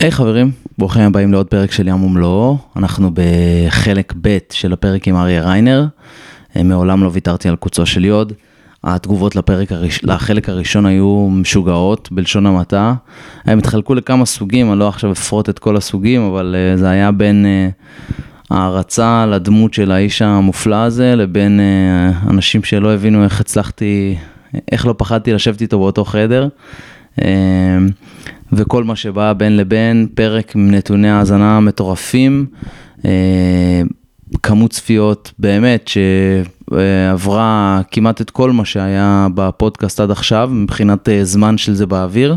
[0.00, 2.58] היי hey, חברים, ברוכים הבאים לעוד פרק של ים ומלואו.
[2.76, 5.86] אנחנו בחלק ב' של הפרק עם אריה ריינר.
[6.56, 8.32] אה, מעולם לא ויתרתי על קוצו של יוד.
[8.84, 10.04] התגובות לפרק הראש...
[10.04, 12.94] לחלק הראשון היו משוגעות, בלשון המעטה.
[13.44, 17.12] הם התחלקו לכמה סוגים, אני לא עכשיו אפרוט את כל הסוגים, אבל uh, זה היה
[17.12, 18.12] בין uh,
[18.50, 24.16] הערצה לדמות של האיש המופלא הזה, לבין uh, אנשים שלא הבינו איך הצלחתי,
[24.72, 26.48] איך לא פחדתי לשבת איתו באותו חדר.
[27.20, 27.22] Uh,
[28.52, 32.46] וכל מה שבא בין לבין, פרק עם נתוני האזנה מטורפים,
[33.04, 33.82] אה,
[34.42, 35.90] כמות צפיות באמת
[36.68, 42.36] שעברה כמעט את כל מה שהיה בפודקאסט עד עכשיו, מבחינת אה, זמן של זה באוויר,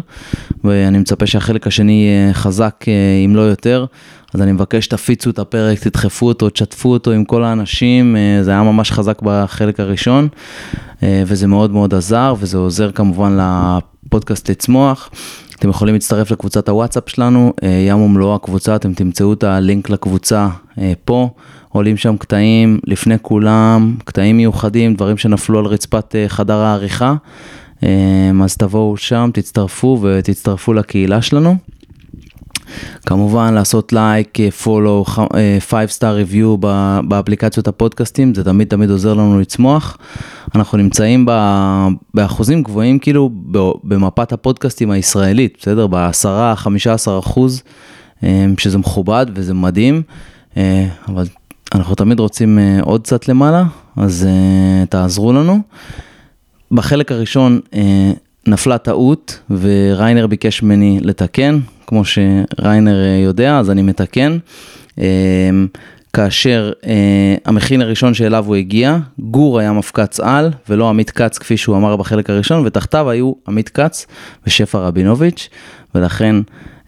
[0.64, 2.94] ואני מצפה שהחלק השני יהיה חזק אה,
[3.26, 3.86] אם לא יותר.
[4.34, 8.64] אז אני מבקש שתפיצו את הפרק, תדחפו אותו, תשתפו אותו עם כל האנשים, זה היה
[8.64, 10.28] ממש חזק בחלק הראשון,
[11.04, 15.10] וזה מאוד מאוד עזר, וזה עוזר כמובן לפודקאסט לצמוח.
[15.62, 20.50] אתם יכולים להצטרף לקבוצת הוואטסאפ שלנו, אה, ים ומלואו הקבוצה, אתם תמצאו את הלינק לקבוצה
[20.78, 21.30] אה, פה,
[21.70, 27.16] עולים שם קטעים לפני כולם, קטעים מיוחדים, דברים שנפלו על רצפת אה, חדר העריכה,
[28.44, 31.56] אז תבואו שם, תצטרפו ותצטרפו לקהילה שלנו.
[33.06, 35.06] כמובן לעשות לייק, פולו,
[35.60, 36.58] 5 star review
[37.08, 39.98] באפליקציות הפודקאסטים, זה תמיד תמיד עוזר לנו לצמוח.
[40.56, 41.26] אנחנו נמצאים
[42.14, 43.30] באחוזים גבוהים כאילו
[43.84, 45.88] במפת הפודקאסטים הישראלית, בסדר?
[45.88, 47.64] ב-10-15 אחוז,
[48.24, 50.02] אה, שזה מכובד וזה מדהים,
[50.58, 51.26] אה, אבל
[51.76, 53.64] אנחנו תמיד רוצים אה, עוד קצת למעלה,
[53.98, 54.28] אז
[54.90, 55.60] תעזרו לנו.
[56.72, 57.60] בחלק הראשון
[58.48, 61.60] נפלה טעות וריינר ביקש ממני לתקן,
[61.92, 64.38] כמו שריינר יודע, אז אני מתקן.
[66.14, 71.58] כאשר אה, המכין הראשון שאליו הוא הגיע, גור היה מפקץ על ולא עמית כץ כפי
[71.58, 74.08] שהוא אמר בחלק הראשון, ותחתיו היו עמית כץ
[74.48, 75.50] ושפע רבינוביץ',
[75.96, 76.36] ולכן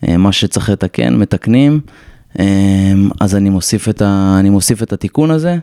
[0.07, 1.79] אה, מה שצריך לתקן, מתקנים,
[2.39, 2.45] אה,
[3.21, 5.57] אז אני מוסיף, ה, אני מוסיף את התיקון הזה.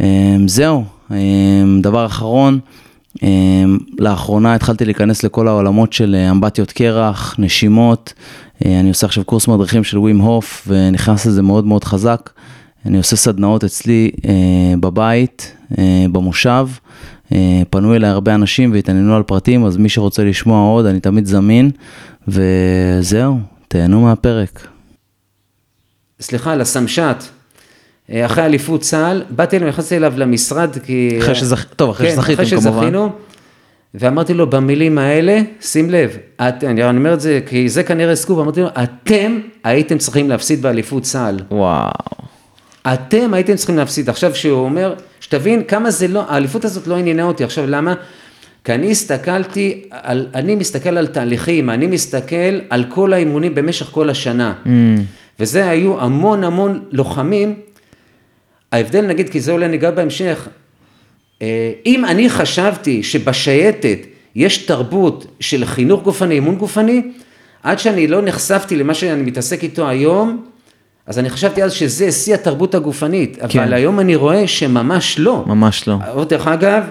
[0.00, 1.16] אה, זהו, אה,
[1.82, 2.58] דבר אחרון,
[3.98, 9.48] לאחרונה התחלתי להיכנס לכל העולמות של אה, אמבטיות קרח, נשימות, uh, אני עושה עכשיו קורס
[9.48, 12.30] מדריכים של ווים הוף ונכנס לזה מאוד מאוד חזק.
[12.86, 16.68] אני עושה סדנאות אצלי אה, בבית, אה, במושב.
[17.32, 21.26] אה, פנו אליי הרבה אנשים והתעניינו על פרטים, אז מי שרוצה לשמוע עוד, אני תמיד
[21.26, 21.70] זמין.
[22.28, 23.38] וזהו,
[23.68, 24.66] תהנו מהפרק.
[26.20, 27.00] סליחה, על הסמש"ט.
[27.00, 27.37] אה,
[28.12, 31.18] אחרי אליפות צה"ל, באתי אליו, נכנסתי אליו למשרד, כי...
[31.22, 31.64] אחרי שזכ...
[31.76, 32.80] טוב, אחרי כן, שזכיתם אחרי כמובן.
[32.80, 33.10] שזכינו,
[33.94, 38.38] ואמרתי לו, במילים האלה, שים לב, את, אני אומר את זה, כי זה כנראה סקופ,
[38.38, 41.36] אמרתי לו, אתם הייתם צריכים להפסיד באליפות צה"ל.
[41.50, 41.90] וואו.
[42.94, 44.08] אתם הייתם צריכים להפסיד.
[44.08, 47.44] עכשיו שהוא אומר, שתבין כמה זה לא, האליפות הזאת לא עניינה אותי.
[47.44, 47.94] עכשיו למה?
[48.64, 54.10] כי אני הסתכלתי, על, אני מסתכל על תהליכים, אני מסתכל על כל האימונים במשך כל
[54.10, 54.54] השנה.
[54.64, 54.68] Mm.
[55.40, 57.54] וזה היו המון המון לוחמים.
[58.72, 60.48] ההבדל נגיד, כי זה אולי ניגע בהמשך,
[61.42, 63.98] אה, אם אני חשבתי שבשייטת
[64.34, 67.02] יש תרבות של חינוך גופני, אימון גופני,
[67.62, 70.44] עד שאני לא נחשפתי למה שאני מתעסק איתו היום,
[71.06, 73.60] אז אני חשבתי אז שזה שיא התרבות הגופנית, כן.
[73.60, 75.44] אבל היום אני רואה שממש לא.
[75.46, 76.24] ממש לא.
[76.28, 76.84] דרך אגב,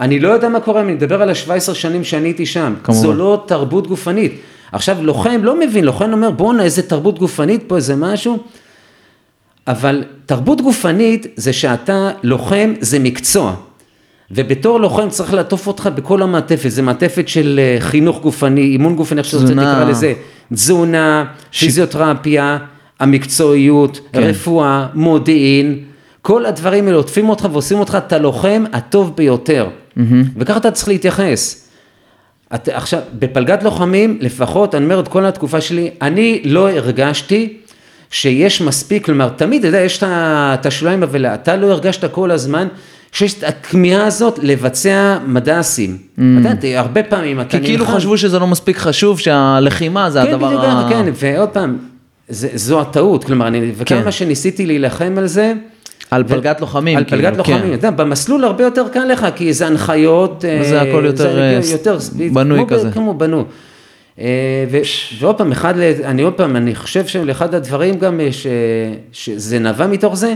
[0.00, 2.74] אני לא יודע מה קורה, אני מדבר על ה-17 שנים שאני הייתי שם.
[2.82, 3.02] כמובן.
[3.02, 4.32] זו לא תרבות גופנית.
[4.72, 8.38] עכשיו, לוחם לא מבין, לוחם אומר, בואנה, איזה תרבות גופנית פה, איזה משהו.
[9.70, 13.54] אבל תרבות גופנית זה שאתה לוחם, זה מקצוע.
[14.30, 19.18] ובתור לוחם צריך לעטוף אותך בכל המעטפת, זה מעטפת של אה, חינוך גופני, אימון גופני,
[19.18, 20.14] איך שאתה רוצה לקרוא לזה,
[20.52, 21.64] תזונה, ש...
[21.64, 22.58] פיזיותרפיה.
[23.00, 24.22] המקצועיות, כן.
[24.22, 25.78] רפואה, מודיעין,
[26.22, 29.68] כל הדברים האלה עוטפים אותך ועושים אותך את הלוחם הטוב ביותר.
[29.68, 30.00] Mm-hmm.
[30.36, 31.68] וככה אתה צריך להתייחס.
[32.54, 37.56] את, עכשיו, בפלגת לוחמים, לפחות, אני אומר את כל התקופה שלי, אני לא הרגשתי
[38.10, 42.68] שיש מספיק, כלומר, תמיד, אתה יודע, יש את השוליים, אבל אתה לא הרגשת כל הזמן
[43.12, 45.98] שיש את הכמיהה הזאת לבצע מדסים.
[46.18, 46.22] Mm.
[46.40, 47.58] אתה יודע, הרבה פעמים אתה נלחם.
[47.58, 50.86] כי כאילו חשבו שזה לא מספיק חשוב, שהלחימה זה כן, הדבר ה...
[50.88, 51.76] כן, ועוד פעם,
[52.28, 54.10] זה, זו הטעות, כלומר, אני, וכמה כן.
[54.10, 55.52] שניסיתי להילחם על זה.
[56.10, 56.98] על פלגת לוחמים.
[56.98, 57.74] על כאילו, פלגת לוחמים, כן.
[57.74, 60.44] אתה יודע, במסלול הרבה יותר קל לך, כי זה הנחיות.
[60.62, 61.98] זה הכל יותר, זה, יותר
[62.32, 62.90] בנוי כמו, כזה.
[62.90, 63.44] כמו בנו.
[64.18, 64.78] אה, ו,
[65.18, 68.46] ועוד פעם, אחד, אני עוד פעם, אני חושב שלאחד הדברים גם, ש,
[69.12, 70.34] שזה נבע מתוך זה,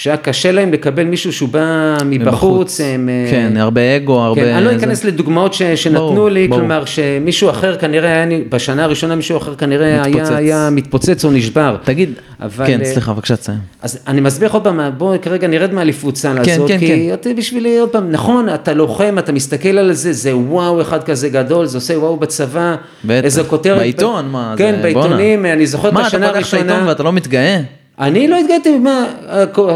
[0.00, 2.80] שהיה קשה להם לקבל מישהו שהוא בא מבחוץ.
[2.80, 4.40] הם, אה, כן, הרבה אגו, הרבה...
[4.40, 4.76] כן, אני לא.
[4.76, 6.60] אכנס לדוגמאות ש, שנתנו ברור, לי, ברור.
[6.60, 10.30] כלומר שמישהו אחר כנראה, היה, בשנה הראשונה מישהו אחר כנראה מתפוצץ.
[10.30, 11.76] היה, היה מתפוצץ או נשבר.
[11.84, 13.58] תגיד, אבל, כן, אה, סליחה, בבקשה תסיים.
[13.82, 17.10] אז אני מסביר לך עוד פעם, בואו כרגע נרד מהאליפות סל כן, הזאת, כן, כי
[17.22, 17.36] כן.
[17.36, 21.66] בשבילי עוד פעם, נכון, אתה לוחם, אתה מסתכל על זה, זה וואו אחד כזה גדול,
[21.66, 23.24] זה עושה וואו בצבא, בטח.
[23.24, 23.78] איזו כותרת.
[23.78, 24.82] בעיתון, מה, כן, זה-.
[24.82, 27.60] בעיתונים, אני זוכר מה, אתה פותח את העיתון הראשונה, ואתה לא מתגאה?
[28.00, 29.06] אני לא התגאיתי, מה,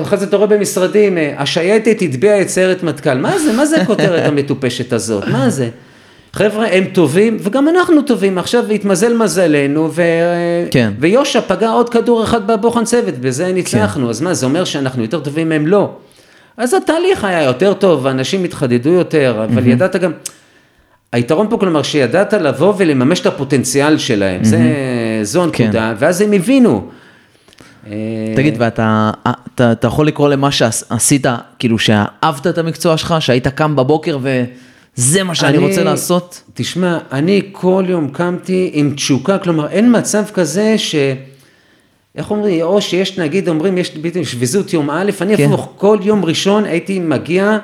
[0.02, 3.82] אחרי זה אתה רואה במשרדים, אה, השייטת הטביעה את סיירת מטכ"ל, מה זה, מה זה
[3.82, 5.68] הכותרת המטופשת הזאת, מה זה?
[6.32, 10.02] חבר'ה, הם טובים, וגם אנחנו טובים, עכשיו התמזל מזלנו, ו...
[10.70, 10.92] כן.
[10.98, 15.20] ויושע פגע עוד כדור אחד בבוחן צוות, בזה ניצחנו, אז מה, זה אומר שאנחנו יותר
[15.20, 15.66] טובים מהם?
[15.66, 15.90] לא.
[16.56, 20.12] אז התהליך היה יותר טוב, ואנשים התחדדו יותר, אבל ידעת גם,
[21.12, 24.58] היתרון פה כלומר שידעת לבוא ולממש את הפוטנציאל שלהם, זה,
[25.22, 25.64] זו כן.
[25.64, 26.88] הנקודה, ואז הם הבינו.
[27.86, 27.92] אה,
[28.36, 29.10] תגיד, ואתה
[29.54, 31.26] אתה, אתה יכול לקרוא למה שעשית,
[31.58, 34.18] כאילו שאהבת את המקצוע שלך, שהיית קם בבוקר
[34.96, 36.42] וזה מה שאני אני- רוצה לעשות?
[36.54, 40.94] תשמע, אני כל יום קמתי עם תשוקה, כלומר אין מצב כזה ש...
[42.16, 45.44] איך אומרים, או שיש נגיד אומרים יש בדיוק שביזות יום א', אני כן.
[45.48, 47.58] הפוך, כל יום ראשון הייתי מגיע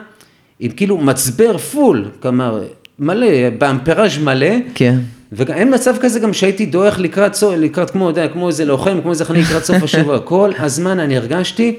[0.61, 2.63] עם כאילו מצבר פול, כלומר
[2.99, 3.27] מלא,
[3.59, 4.99] באמפראז' מלא, כן.
[5.33, 9.11] ואין מצב כזה גם שהייתי דועך לקראת, סוף- לקראת כמו, יודע, כמו איזה לוחם, כמו
[9.11, 11.77] איזה חני לקראת סוף השבוע, כל הזמן אני הרגשתי,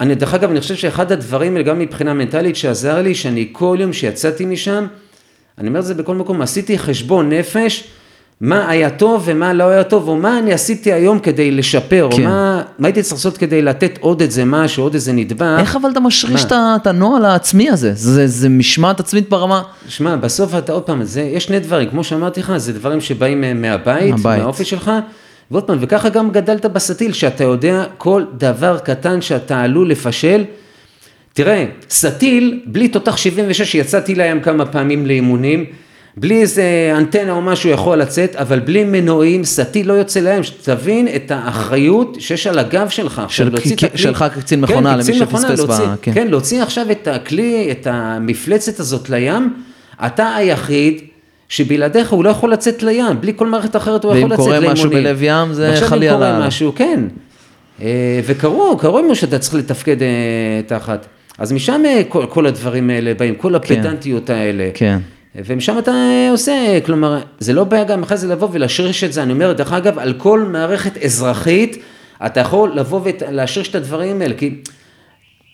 [0.00, 3.92] אני דרך אגב, אני חושב שאחד הדברים, גם מבחינה מנטלית, שעזר לי, שאני כל יום
[3.92, 4.86] שיצאתי משם,
[5.58, 7.84] אני אומר את זה בכל מקום, עשיתי חשבון נפש,
[8.44, 12.22] מה היה טוב ומה לא היה טוב, או מה אני עשיתי היום כדי לשפר, כן.
[12.22, 15.56] או מה, מה הייתי צריך לעשות כדי לתת עוד איזה משהו, עוד איזה נדבך.
[15.60, 16.44] איך אבל אתה משריש?
[16.52, 17.92] את הנוהל העצמי הזה?
[17.94, 19.62] זה, זה משמעת עצמית ברמה...
[19.88, 23.60] שמע, בסוף אתה עוד פעם, זה, יש שני דברים, כמו שאמרתי לך, זה דברים שבאים
[23.60, 24.40] מהבית, מהבית.
[24.40, 24.90] מהאופי שלך,
[25.50, 30.44] ועוד פעם, וככה גם גדלת בסטיל, שאתה יודע כל דבר קטן שאתה עלול לפשל.
[31.32, 35.64] תראה, סטיל, בלי תותח 76 שיצאתי לים כמה פעמים לאימונים,
[36.16, 36.62] בלי איזה
[36.98, 42.16] אנטנה או משהו יכול לצאת, אבל בלי מנועים, סטיל לא יוצא לים, שתבין את האחריות
[42.20, 43.18] שיש על הגב שלך.
[43.24, 46.12] עכשיו, של- להוציא את כ- הכלי- שלך כקצין מכונה, כן, למי שפספס ב- כן.
[46.14, 49.54] כן, להוציא עכשיו את הכלי, את המפלצת הזאת לים,
[50.06, 51.00] אתה היחיד
[51.48, 54.50] שבלעדיך הוא לא יכול לצאת לים, בלי כל מערכת אחרת הוא ואם יכול לצאת קורה
[54.60, 54.72] לאימונים.
[54.72, 56.46] משהו בלב ים, זה חלילה אם קורה.
[56.46, 57.00] משהו, כן.
[57.82, 57.86] אה,
[58.26, 60.08] וקרו, קרו אימו שאתה צריך לתפקד אה,
[60.66, 61.06] תחת.
[61.38, 64.68] אז משם אה, כל, כל הדברים האלה באים, כל הפדנטיות האלה.
[64.74, 64.98] כן.
[65.36, 69.22] ומשם אתה אה, עושה, כלומר, זה לא בעיה גם אחרי זה לבוא ולהשריש את זה,
[69.22, 71.82] אני אומר, דרך אגב, על כל מערכת אזרחית,
[72.26, 74.56] אתה יכול לבוא ולהשריש את הדברים האלה, כי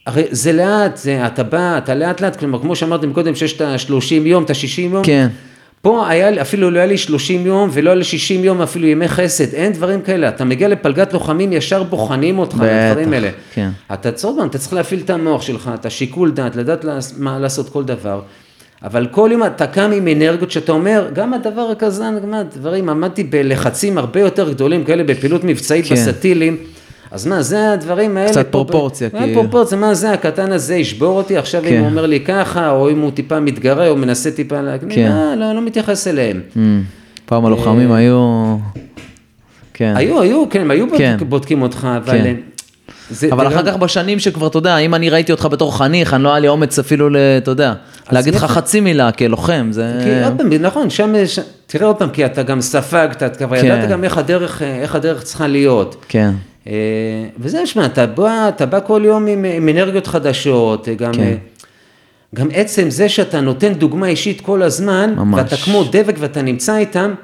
[0.06, 3.60] הרי זה לאט, זה, אתה בא, אתה לאט לאט, כלומר, כמו שאמרתם קודם, שיש את
[3.60, 5.28] ה-30 יום, את ה-60 יום, כן.
[5.82, 9.08] פה היה, אפילו לא היה לי 30 יום, ולא היה לי 60 יום אפילו ימי
[9.08, 13.30] חסד, אין דברים כאלה, אתה מגיע לפלגת לוחמים, ישר בוחנים אותך, הדברים האלה.
[13.54, 13.70] כן.
[13.92, 16.84] אתה עוד פעם, אתה צריך להפעיל את המוח שלך, את השיקול דעת, לדעת
[17.18, 18.20] מה לעשות כל דבר.
[18.84, 23.24] אבל כל יום אתה קם עם אנרגיות שאתה אומר, גם הדבר הקזן, גם הדברים, עמדתי
[23.24, 25.94] בלחצים הרבה יותר גדולים כאלה בפעילות מבצעית כן.
[25.94, 26.56] בסטילים.
[27.10, 28.30] אז מה, זה הדברים האלה.
[28.30, 29.42] קצת פה- פרופורציה, מה כאילו.
[29.42, 31.78] פרופורציה, מה זה, הקטן הזה ישבור אותי, עכשיו אם כן.
[31.78, 35.12] הוא אומר לי ככה, או אם הוא טיפה מתגרה, או מנסה טיפה, לה- כן.
[35.12, 36.40] לא, לא, לא מתייחס אליהם.
[36.54, 36.58] Mm.
[37.26, 38.56] פעם הלוחמים היו...
[39.74, 39.92] כן.
[39.96, 41.16] היו, היו, כן, הם היו כן.
[41.18, 42.12] בודק- בודקים אותך, אבל...
[42.12, 42.34] כן.
[43.10, 45.78] זה- אבל זה אחר גם- כך בשנים שכבר, אתה יודע, אם אני ראיתי אותך בתור
[45.78, 47.08] חניך, אני לא היה לי אומץ אפילו,
[47.38, 47.72] אתה יודע,
[48.12, 50.00] להגיד לך חצי מילה כלוחם, זה...
[50.04, 53.56] כי עוד פעם, נכון, שם, ש- תראה עוד פעם, כי אתה גם ספגת, אתה כבר
[53.60, 53.66] כן.
[53.66, 56.04] ידעת גם איך הדרך, אה, איך הדרך צריכה להיות.
[56.08, 56.30] כן.
[56.66, 56.72] אה,
[57.38, 61.34] וזה, שמע, אתה בא, אתה בא כל יום עם, עם אנרגיות חדשות, אה, גם, כן.
[62.34, 65.38] גם עצם זה שאתה נותן דוגמה אישית כל הזמן, ממש.
[65.38, 67.14] ואתה כמו דבק ואתה נמצא איתם,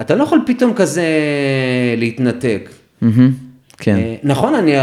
[0.00, 1.04] אתה לא יכול פתאום כזה
[1.96, 2.70] להתנתק.
[3.02, 3.51] מהמם.
[3.82, 3.96] כן.
[3.96, 4.76] אה, נכון, אני,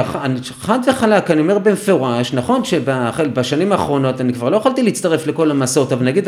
[0.62, 5.92] חד וחלק, אני אומר במפורש, נכון שבשנים האחרונות אני כבר לא יכולתי להצטרף לכל המסעות,
[5.92, 6.28] אבל נגיד,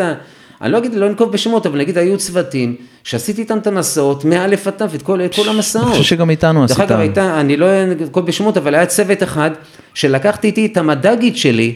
[0.62, 4.43] אני לא אגיד, לא אנקוב בשמות, אבל נגיד היו צוותים שעשיתי איתם את המסעות, מא'
[4.43, 5.19] עד ת', את כל,
[5.50, 5.86] המסעות.
[5.86, 6.91] אני חושב שגם איתנו דרך עשית.
[6.91, 9.51] אגב, הייתה, אני לא אנקוב בשמות, אבל היה צוות אחד,
[9.93, 11.75] שלקחתי איתי את המד"גית שלי,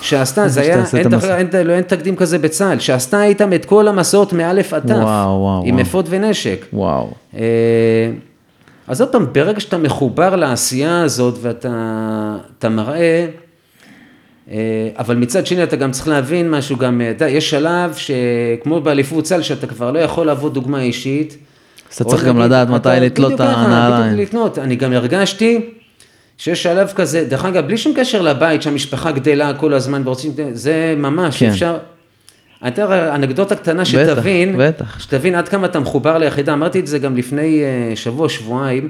[0.00, 1.36] שעשתה, זה היה, שתעשה את אין, המסע.
[1.36, 4.90] אין, אין, לא, אין תקדים כזה בצה"ל, שעשתה איתם את כל המסעות מא' עד ת',
[4.90, 5.78] וואו, וואו, עם.
[5.78, 6.66] אפוד ונשק.
[6.72, 7.10] וואו.
[7.36, 7.40] אה,
[8.88, 13.26] אז עוד פעם, ברגע שאתה מחובר לעשייה הזאת ואתה אתה מראה,
[14.50, 18.80] אה, אבל מצד שני אתה גם צריך להבין משהו, גם, אה, אתה יש שלב שכמו
[18.80, 21.36] באליפות צה"ל, שאתה כבר לא יכול להוות דוגמה אישית.
[21.90, 24.12] אז אתה צריך גם לדעת מתי לתלות את הנעליים.
[24.12, 24.58] בדיוק לתלות.
[24.58, 25.60] אני גם הרגשתי
[26.38, 30.94] שיש שלב כזה, דרך אגב, בלי שום קשר לבית, שהמשפחה גדלה כל הזמן ורוצים, זה
[30.96, 31.48] ממש, כן.
[31.48, 31.76] אפשר...
[32.62, 35.00] אני אתן לך אנקדוטה קטנה שתבין, בטח.
[35.00, 38.88] שתבין עד כמה אתה מחובר ליחידה, אמרתי את זה גם לפני אה, שבוע, שבועיים,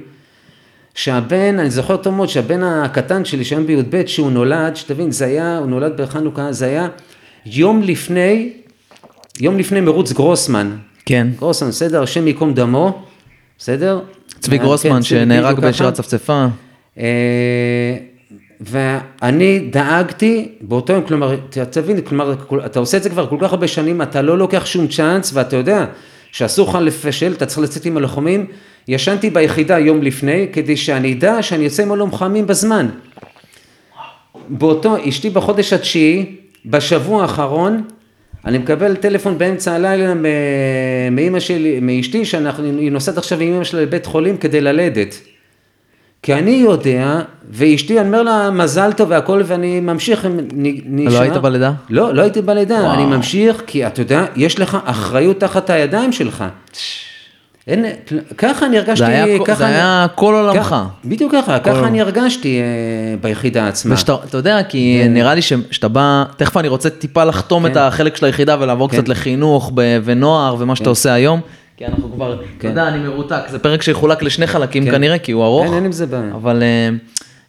[0.95, 5.59] שהבן, אני זוכר טוב מאוד שהבן הקטן שלי, שהיום בי"ב, שהוא נולד, שתבין, זה היה,
[5.59, 6.89] הוא נולד בחנוכה, זה היה
[7.47, 8.53] יום לפני,
[9.41, 10.77] יום לפני מרוץ גרוסמן.
[11.07, 11.29] כן.
[11.39, 13.03] גרוסמן, בסדר, השם ייקום דמו,
[13.59, 14.01] בסדר?
[14.41, 15.93] צבי כן, גרוסמן צבי, שנהרג ככה.
[15.93, 16.47] צפצפה.
[16.99, 17.97] אה,
[18.61, 21.37] ואני דאגתי באותו יום, כלומר,
[21.71, 22.35] תבין, כלומר,
[22.67, 25.57] אתה עושה את זה כבר כל כך הרבה שנים, אתה לא לוקח שום צ'אנס, ואתה
[25.57, 25.87] יודע
[26.33, 28.47] שאסור לך לפשל, אתה צריך לצאת עם הלוחמים.
[28.89, 32.89] ישנתי ביחידה יום לפני, כדי שאני אדע שאני יוצא עם הלוחמים בזמן.
[34.49, 36.37] באותו, אשתי בחודש התשיעי,
[36.67, 37.83] בשבוע האחרון,
[38.45, 40.15] אני מקבל טלפון באמצע הלילה
[41.11, 45.21] מאימא שלי, מאשתי, שהיא נוסעת עכשיו עם אמא שלה לבית חולים כדי ללדת.
[46.23, 47.21] כי אני יודע,
[47.51, 50.27] ואשתי, אני אומר לה מזל טוב והכל, ואני ממשיך,
[50.87, 51.23] נשאר.
[51.23, 51.73] היית בלידה?
[51.91, 52.95] לא, לא הייתי בלידה, וואו.
[52.95, 56.45] אני ממשיך, כי אתה יודע, יש לך אחריות תחת הידיים שלך.
[57.67, 57.85] אין,
[58.39, 60.77] ככה אני הרגשתי, זה היה ככה זה אני- היה כל עולמך.
[61.05, 62.65] בדיוק ככה, ככה אני הרגשתי אה,
[63.21, 63.95] ביחידה עצמה.
[63.95, 67.79] ושאתה, אתה יודע, כי נראה לי שאתה בא, תכף אני רוצה טיפה לחתום את כן.
[67.81, 68.97] החלק של היחידה ולעבור כן.
[68.97, 69.73] קצת לחינוך
[70.05, 71.41] ונוער ומה שאתה עושה היום.
[71.79, 72.69] כי אנחנו כבר, אתה כן.
[72.69, 74.91] יודע, אני מרותק, זה פרק שיחולק לשני חלקים כן.
[74.91, 75.65] כנראה, כי הוא ארוך.
[75.65, 76.35] אין, אין עם זה בעיה.
[76.35, 76.89] אבל, אה,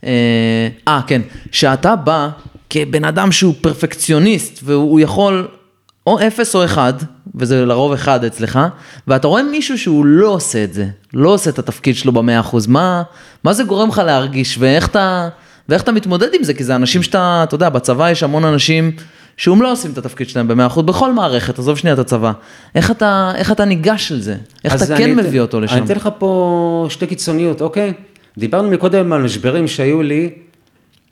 [0.04, 1.22] אה, אה, כן,
[1.52, 2.30] שאתה בא
[2.70, 5.48] כבן אדם שהוא פרפקציוניסט, והוא יכול
[6.08, 6.94] או אפס או אחד,
[7.36, 8.60] וזה לרוב אחד אצלך,
[9.08, 12.68] ואתה רואה מישהו שהוא לא עושה את זה, לא עושה את התפקיד שלו במאה אחוז,
[12.68, 13.04] מה,
[13.44, 15.30] מה זה גורם לך להרגיש, ואיך אתה,
[15.70, 18.92] ואיך אתה מתמודד עם זה, כי זה אנשים שאתה, אתה יודע, בצבא יש המון אנשים
[19.40, 22.32] שהם לא עושים את התפקיד שלהם במאה אחוז, בכל מערכת, עזוב שנייה את הצבא.
[22.76, 24.36] איך אתה, איך אתה ניגש לזה?
[24.66, 25.76] איך אתה כן מביא אותו לשם?
[25.76, 27.94] אני אתן לך פה שתי קיצוניות, אוקיי?
[28.38, 30.30] דיברנו מקודם על משברים שהיו לי,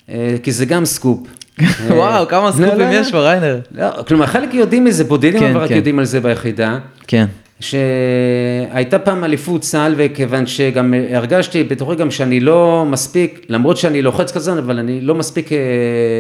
[0.10, 1.20] אה, כי זה גם סקופ.
[1.60, 3.60] אה, וואו, כמה לא, סקופים לא, יש פה, ריינר.
[3.72, 5.76] לא, כלומר, חלק יודעים מזה, בודדים כן, אבל רק כן.
[5.76, 6.80] יודעים על זה ביחידה.
[7.08, 7.26] כן.
[7.60, 14.32] שהייתה פעם אליפות צה"ל וכיוון שגם הרגשתי בתוכי גם שאני לא מספיק, למרות שאני לוחץ
[14.32, 15.58] כזה, אבל אני לא מספיק אה,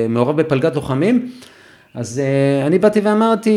[0.09, 1.29] מעורב בפלגת לוחמים,
[1.97, 3.51] אז אה, אני באתי ואמרתי,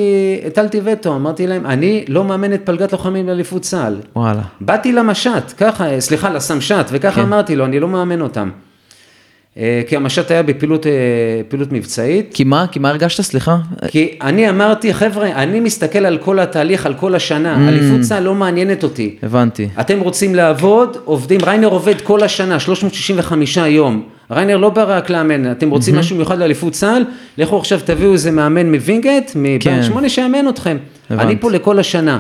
[0.47, 3.97] הטלתי וטו, אמרתי להם, אני לא מאמן את פלגת לוחמים לאליפות צה"ל.
[4.17, 4.43] וואלה.
[4.61, 7.21] באתי למש"ט, ככה, אה, סליחה, לסמש"ט, וככה כן.
[7.21, 8.51] אמרתי לו, אני לא מאמן אותם.
[9.59, 10.87] אה, כי המש"ט היה בפעילות
[11.49, 12.31] פעילות מבצעית.
[12.35, 12.67] כי מה?
[12.73, 13.21] כי מה הרגשת?
[13.23, 13.57] סליחה?
[13.89, 17.69] כי אני אמרתי, חבר'ה, אני מסתכל על כל התהליך, על כל השנה, Mm.
[17.69, 19.17] אליפות צה"ל לא מעניינת אותי.
[19.23, 19.69] הבנתי.
[19.81, 24.03] אתם רוצים לעבוד, עובדים, ריינר עובד כל השנה, 365 יום.
[24.31, 27.05] ריינר לא בא רק לאמן, אתם רוצים משהו מיוחד לאליפות צה"ל,
[27.39, 29.39] לכו עכשיו תביאו איזה מאמן מווינגייט, כן.
[29.43, 30.77] מבנק שמונה שיאמן אתכם.
[31.11, 32.19] אני פה לכל השנה.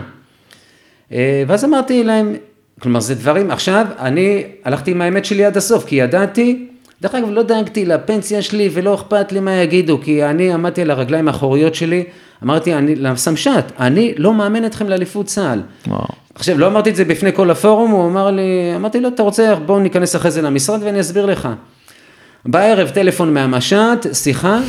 [1.12, 2.34] אה, ואז אמרתי להם,
[2.80, 6.66] כלומר זה דברים, עכשיו אני הלכתי עם האמת שלי עד הסוף, כי ידעתי,
[7.02, 10.90] דרך אגב לא דאגתי לפנסיה שלי ולא אכפת לי מה יגידו, כי אני עמדתי על
[10.90, 12.04] הרגליים האחוריות שלי,
[12.42, 15.60] אמרתי אני, לסמש"ט, אני לא מאמן אתכם לאליפות צה"ל.
[15.86, 16.04] וואו.
[16.34, 19.54] עכשיו, לא אמרתי את זה בפני כל הפורום, הוא אמר לי, אמרתי לו, אתה רוצה,
[19.54, 21.48] בואו ניכנס אחרי זה למשרד ואני אסביר לך.
[22.46, 24.60] בערב טלפון מהמש"ט, שיחה,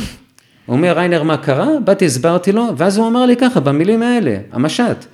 [0.68, 1.68] אומר, ריינר, מה קרה?
[1.84, 5.04] באתי, הסברתי לו, ואז הוא אמר לי ככה, במילים האלה, המש"ט,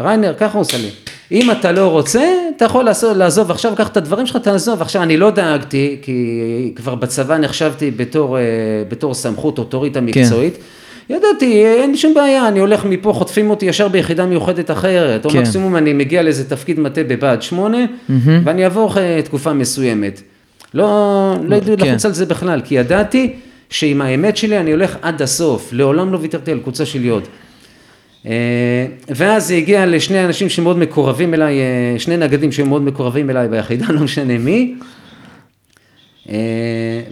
[0.00, 0.90] ריינר, ככה הוא עושה לי,
[1.32, 4.82] אם אתה לא רוצה, אתה יכול לעזוב, לעזוב עכשיו, קח את הדברים שלך, תעזוב.
[4.82, 8.42] עכשיו, אני לא דאגתי, כי כבר בצבא נחשבתי בתור, אה,
[8.88, 10.58] בתור סמכות אוטוריטה מקצועית.
[11.10, 15.38] ידעתי, אין שום בעיה, אני הולך מפה, חוטפים אותי ישר ביחידה מיוחדת אחרת, או כן.
[15.38, 17.78] מקסימום אני מגיע לאיזה תפקיד מטה בבה"ד 8,
[18.44, 20.22] ואני אעבור אה, תקופה מסוימת.
[20.74, 21.86] לא, לא ידעו כן.
[21.86, 23.32] לחוץ על זה בכלל, כי ידעתי
[23.70, 27.28] שעם האמת שלי אני הולך עד הסוף, לעולם לא ויתרתי על קבוצה של יוד.
[28.26, 28.32] אה,
[29.08, 33.48] ואז זה הגיע לשני אנשים שמאוד מקורבים אליי, אה, שני נגדים שהיו מאוד מקורבים אליי
[33.48, 34.74] ביחידה, לא משנה מי.
[36.28, 36.36] אה,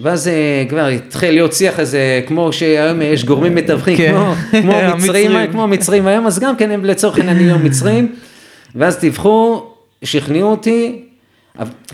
[0.02, 0.30] ואז
[0.68, 4.12] כבר התחיל להיות שיח איזה, כמו שהיום יש גורמים מתווכים, כן.
[4.12, 5.30] כמו, כמו המצרים.
[5.52, 8.12] כמו המצרים היום, אז גם כן הם לצורך העניין נהיו מצרים,
[8.74, 9.66] ואז טיווחו,
[10.04, 11.05] שכנעו אותי,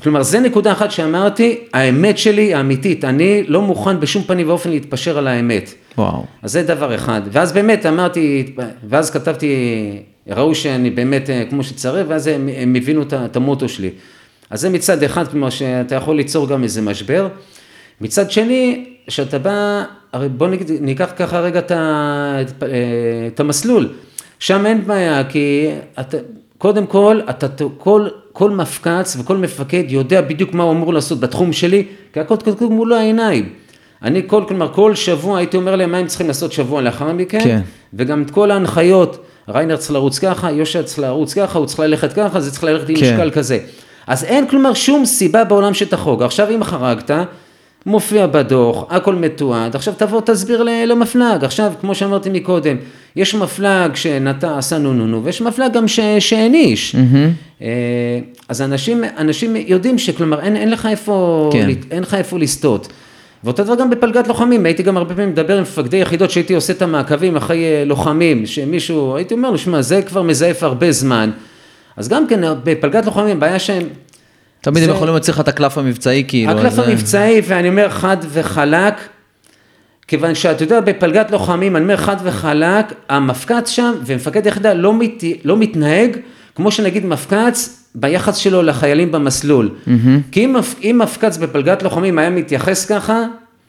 [0.02, 5.18] כלומר זה נקודה אחת שאמרתי, האמת שלי האמיתית, אני לא מוכן בשום פנים ואופן להתפשר
[5.18, 5.74] על האמת.
[5.98, 6.24] וואו.
[6.42, 7.20] אז זה דבר אחד.
[7.32, 8.54] ואז באמת אמרתי,
[8.88, 9.54] ואז כתבתי,
[10.28, 13.90] ראו שאני באמת אה, כמו שצריך, ואז הם, הם הבינו את המוטו שלי.
[14.50, 17.28] אז זה מצד אחד, כלומר שאתה יכול ליצור גם איזה משבר.
[18.00, 22.68] מצד שני, שאתה בא, הרי בוא נגיד, ניקח ככה רגע את, את, אה,
[23.26, 23.88] את המסלול.
[24.38, 25.68] שם אין בעיה, כי
[26.00, 26.16] אתה,
[26.58, 27.46] קודם כל, אתה,
[27.78, 32.36] כל, כל מפקץ וכל מפקד יודע בדיוק מה הוא אמור לעשות בתחום שלי, כי הכל
[32.36, 33.48] כתוב מולו העיניים.
[34.02, 37.40] אני כל, כלומר, כל שבוע הייתי אומר להם מה הם צריכים לעשות שבוע לאחר מכן,
[37.44, 37.60] כן.
[37.94, 42.12] וגם את כל ההנחיות, ריינר צריך לרוץ ככה, יושר צריך לרוץ ככה, הוא צריך ללכת
[42.12, 43.14] ככה, זה צריך ללכת עם כן.
[43.14, 43.58] משקל כזה.
[44.06, 46.22] אז אין כלומר שום סיבה בעולם שתחרוג.
[46.22, 47.10] עכשיו אם חרגת,
[47.86, 52.76] מופיע בדוח, הכל מתועד, עכשיו תבוא תסביר למפלג, עכשיו כמו שאמרתי מקודם,
[53.16, 56.96] יש מפלג שנטע עשה נו נו נו, ויש מפלג גם שהעניש.
[57.62, 57.68] אה,
[58.48, 61.68] אז אנשים, אנשים יודעים שכלומר אין, אין לך איפה, כן.
[61.90, 62.92] אין לך איפה לסטות.
[63.44, 66.72] ואותו דבר גם בפלגת לוחמים, הייתי גם הרבה פעמים מדבר עם מפקדי יחידות שהייתי עושה
[66.72, 71.30] את המעקבים אחרי אה, לוחמים, שמישהו, הייתי אומר לו, שמע, זה כבר מזייף הרבה זמן.
[71.96, 73.82] אז גם כן, בפלגת לוחמים, בעיה שהם...
[74.62, 76.50] תמיד זה- הם יכולים להוציא לך את הקלף המבצעי, כאילו.
[76.52, 78.94] הקלף זה- המבצעי, ואני אומר חד וחלק,
[80.08, 85.24] כיוון שאתה יודע, בפלגת לוחמים, אני אומר חד וחלק, המפקץ שם ומפקד יחידה לא, מת,
[85.44, 86.16] לא מתנהג
[86.54, 89.70] כמו שנגיד מפקץ ביחס שלו לחיילים במסלול.
[90.32, 93.24] כי אם, אם מפקץ בפלגת לוחמים היה מתייחס ככה,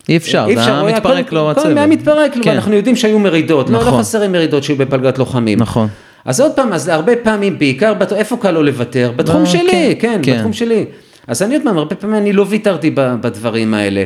[0.09, 1.65] אי אפשר, אי זה אפשר, היה הוא היה מתפרק כל- לו כל הצוות.
[1.65, 2.49] הזמן היה מתפרק כן.
[2.49, 3.99] ואנחנו יודעים שהיו מרידות, לא, לא נכון.
[3.99, 5.59] חסרים מרידות שהיו בפלגת לוחמים.
[5.59, 5.87] נכון.
[6.25, 9.11] אז עוד פעם, אז הרבה פעמים, בעיקר, בת- איפה קל לו לוותר?
[9.15, 10.35] בתחום ב- שלי, כן, כן, כן.
[10.37, 10.85] בתחום שלי.
[11.27, 14.03] אז אני עוד פעם, הרבה פעמים אני לא ויתרתי בדברים האלה.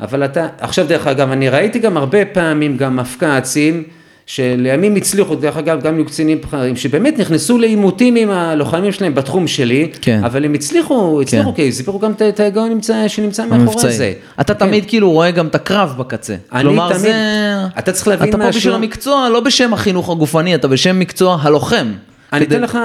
[0.00, 3.82] אבל אתה, עכשיו דרך אגב, אני ראיתי גם הרבה פעמים גם מפק"צים,
[4.26, 9.46] שלימים הצליחו, דרך אגב, גם היו קצינים בכירים, שבאמת נכנסו לעימותים עם הלוחמים שלהם בתחום
[9.46, 10.20] שלי, כן.
[10.24, 11.56] אבל הם הצליחו, הצליחו, כן.
[11.56, 13.92] כי הסבירו גם את- ההיגיון נמצא- שנמצא מאחורי.
[13.92, 14.12] זה.
[14.40, 14.66] אתה כן.
[14.66, 16.34] תמיד כאילו רואה גם את הקרב בקצה.
[16.52, 17.53] אני כלומר, תמיד- זה...
[17.78, 18.60] אתה צריך להבין אתה פה משהו.
[18.60, 21.92] בשביל המקצוע, לא בשם החינוך הגופני, אתה בשם מקצוע הלוחם.
[22.32, 22.78] אני אתן לך,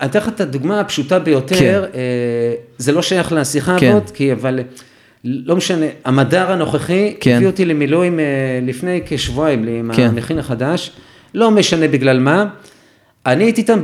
[0.00, 1.98] אני אתן לך את הדוגמה הפשוטה ביותר, כן.
[1.98, 3.90] אה, זה לא שייך לשיחה כן.
[3.90, 4.60] הזאת, כי אבל
[5.24, 7.36] לא משנה, המדר הנוכחי כן.
[7.36, 8.24] הביא אותי למילואים אה,
[8.62, 10.06] לפני כשבועיים, עם כן.
[10.06, 10.90] המכין החדש,
[11.34, 12.44] לא משנה בגלל מה,
[13.26, 13.80] אני הייתי איתם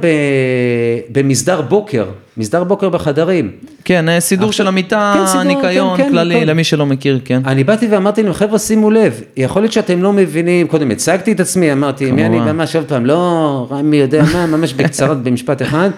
[1.12, 2.04] במסדר בוקר,
[2.36, 3.50] מסדר בוקר בחדרים.
[3.84, 6.46] כן, אה, סידור של המיטה, כן, סידור, ניקיון כן, כן, כללי, כן.
[6.46, 7.42] למי שלא מכיר, כן.
[7.46, 11.40] אני באתי ואמרתי להם, חבר'ה, שימו לב, יכול להיות שאתם לא מבינים, קודם הצגתי את
[11.40, 12.56] עצמי, אמרתי, מי אני כמובן.
[12.56, 15.90] ממש עוד פעם, לא, מי יודע מה, ממש בקצרה, במשפט אחד.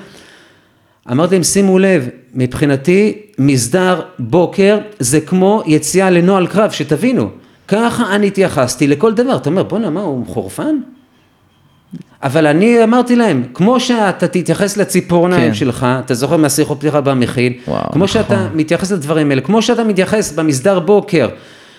[1.11, 7.28] אמרתי להם, שימו לב, מבחינתי, מסדר בוקר זה כמו יציאה לנוהל קרב, שתבינו,
[7.69, 9.37] ככה אני התייחסתי לכל דבר.
[9.37, 10.76] אתה אומר, בואנה, מה, הוא חורפן?
[12.23, 15.54] אבל אני אמרתי להם, כמו שאתה תתייחס לציפורניים כן.
[15.54, 18.06] שלך, אתה זוכר מהשיחות פתיחה וואו, כמו נכון.
[18.06, 21.28] שאתה מתייחס לדברים האלה, כמו שאתה מתייחס במסדר בוקר,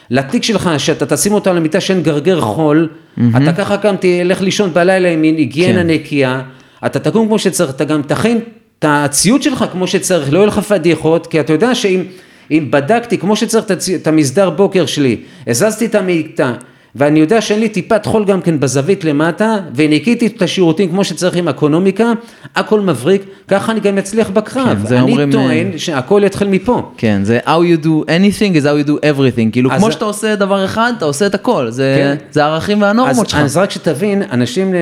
[0.10, 2.90] לתיק שלך, שאתה תשים אותו על המיטה שאין גרגר חול,
[3.38, 5.88] אתה ככה גם תלך לישון בלילה עם היגיינה כן.
[5.88, 6.42] נקייה,
[6.86, 8.40] אתה תקום כמו שצריך, אתה גם תכין
[8.80, 12.04] את הציוד שלך כמו שצריך, לא יהיו לך פדיחות, כי אתה יודע שאם
[12.52, 13.66] אם בדקתי כמו שצריך
[13.96, 15.18] את המסדר בוקר שלי,
[15.48, 16.54] הזזתי את המיטה,
[16.98, 21.36] ואני יודע שאין לי טיפת חול גם כן בזווית למטה, וניקיתי את השירותים כמו שצריך
[21.36, 22.12] עם אקונומיקה,
[22.56, 24.86] הכל מבריק, ככה אני גם אצליח בקרב.
[24.88, 26.92] כן, אני אומרים, טוען אה, שהכל יתחיל מפה.
[26.98, 29.52] כן, זה how you do anything is how you do everything.
[29.52, 31.70] כאילו, כמו שאתה עושה דבר אחד, אתה עושה את הכל.
[31.70, 32.26] זה כן.
[32.32, 33.40] זה הערכים והנורמות שלך.
[33.40, 34.80] אז רק שתבין, אנשים, אה,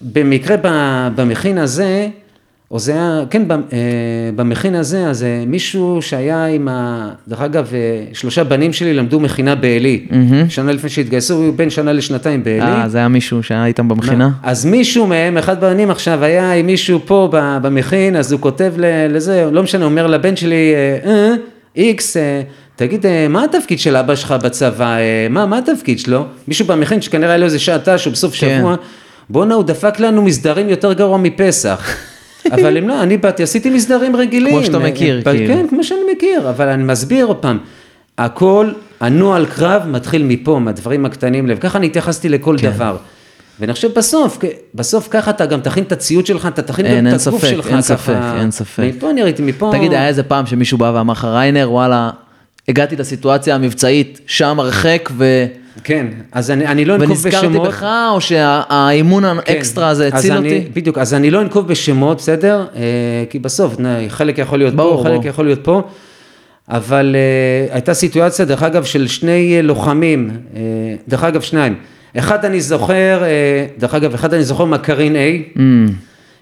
[0.00, 0.56] במקרה
[1.14, 2.08] במכין הזה,
[2.70, 3.56] או זה היה, כן, אה,
[4.36, 7.08] במכין הזה, אז אה, מישהו שהיה עם ה...
[7.28, 10.06] דרך אגב, אה, שלושה בנים שלי למדו מכינה בעלי.
[10.48, 12.60] שנה לפני שהתגייסו, הוא בין שנה לשנתיים בעלי.
[12.60, 14.30] אה, זה היה מישהו שהיה איתם במכינה?
[14.42, 17.28] אז מישהו מהם, אחד בנים עכשיו, היה עם מישהו פה
[17.62, 18.74] במכין, אז הוא כותב
[19.08, 20.74] לזה, לא משנה, אומר לבן שלי,
[21.04, 21.34] אה,
[21.76, 22.16] איקס,
[22.76, 24.96] תגיד, מה התפקיד של אבא שלך בצבא?
[25.30, 26.24] מה, מה התפקיד שלו?
[26.48, 28.56] מישהו במכין שכנראה היה לו איזה שעתש או בסוף כן.
[28.58, 28.76] שבוע,
[29.30, 31.96] בואנה, הוא דפק לנו מסדרים יותר גרוע מפסח.
[32.52, 34.52] אבל אם לא, אני באתי, עשיתי מסדרים רגילים.
[34.52, 35.54] כמו שאתה מכיר, כאילו.
[35.54, 37.58] כן, כמו שאני מכיר, אבל אני מסביר עוד פעם,
[38.18, 42.70] הכל, הנוהל קרב מתחיל מפה, מהדברים הקטנים לב, ככה אני התייחסתי לכל כן.
[42.70, 42.96] דבר.
[43.60, 44.38] ואני חושב בסוף,
[44.74, 47.40] בסוף ככה אתה גם תכין את הציוד שלך, אתה תכין אין, גם אין את הגוף
[47.40, 47.96] ספק, שלך אין ככה.
[47.96, 48.82] ספק, אין ספק.
[48.96, 49.70] מפה אני ראיתי, מפה...
[49.74, 52.10] תגיד, היה איזה פעם שמישהו בא ואמר לך, ריינר, וואלה,
[52.68, 55.46] הגעתי לסיטואציה המבצעית, שם הרחק, ו...
[55.84, 57.68] כן, אז אני, אני לא אנקוב ונזכרתי בשמות.
[57.68, 59.36] בך, או שהאימון כן.
[59.46, 60.68] האקסטרה הזה הציל אני, אותי?
[60.74, 62.66] בדיוק, אז אני לא אנקוב בשמות, בסדר?
[62.76, 62.82] אה,
[63.30, 65.26] כי בסוף, נה, חלק יכול להיות ברור, פה, חלק ברור.
[65.26, 65.82] יכול להיות פה.
[66.68, 70.60] אבל אה, הייתה סיטואציה, דרך אגב, של שני אה, לוחמים, אה,
[71.08, 71.74] דרך אגב, שניים.
[72.18, 75.18] אחד אני זוכר, אה, דרך אגב, אחד אני זוכר מהקרין A,
[75.58, 75.60] Mm,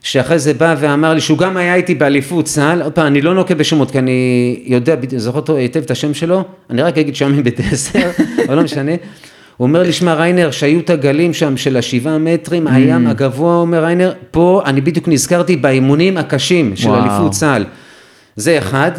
[0.05, 3.35] שאחרי זה בא ואמר לי שהוא גם היה איתי באליפות צה"ל, עוד פעם, אני לא
[3.35, 7.37] נוקב בשמות, כי אני יודע, זוכר אותו היטב את השם שלו, אני רק אגיד שם
[7.37, 8.11] מבית עשר,
[8.47, 8.93] אבל לא משנה.
[9.57, 13.85] הוא אומר לי, שמע ריינר, שהיו את הגלים שם של השבעה מטרים, הים הגבוה, אומר
[13.85, 16.91] ריינר, פה אני בדיוק נזכרתי באימונים הקשים של.
[16.91, 17.65] אליפות צה"ל.
[18.37, 18.91] זה אחד.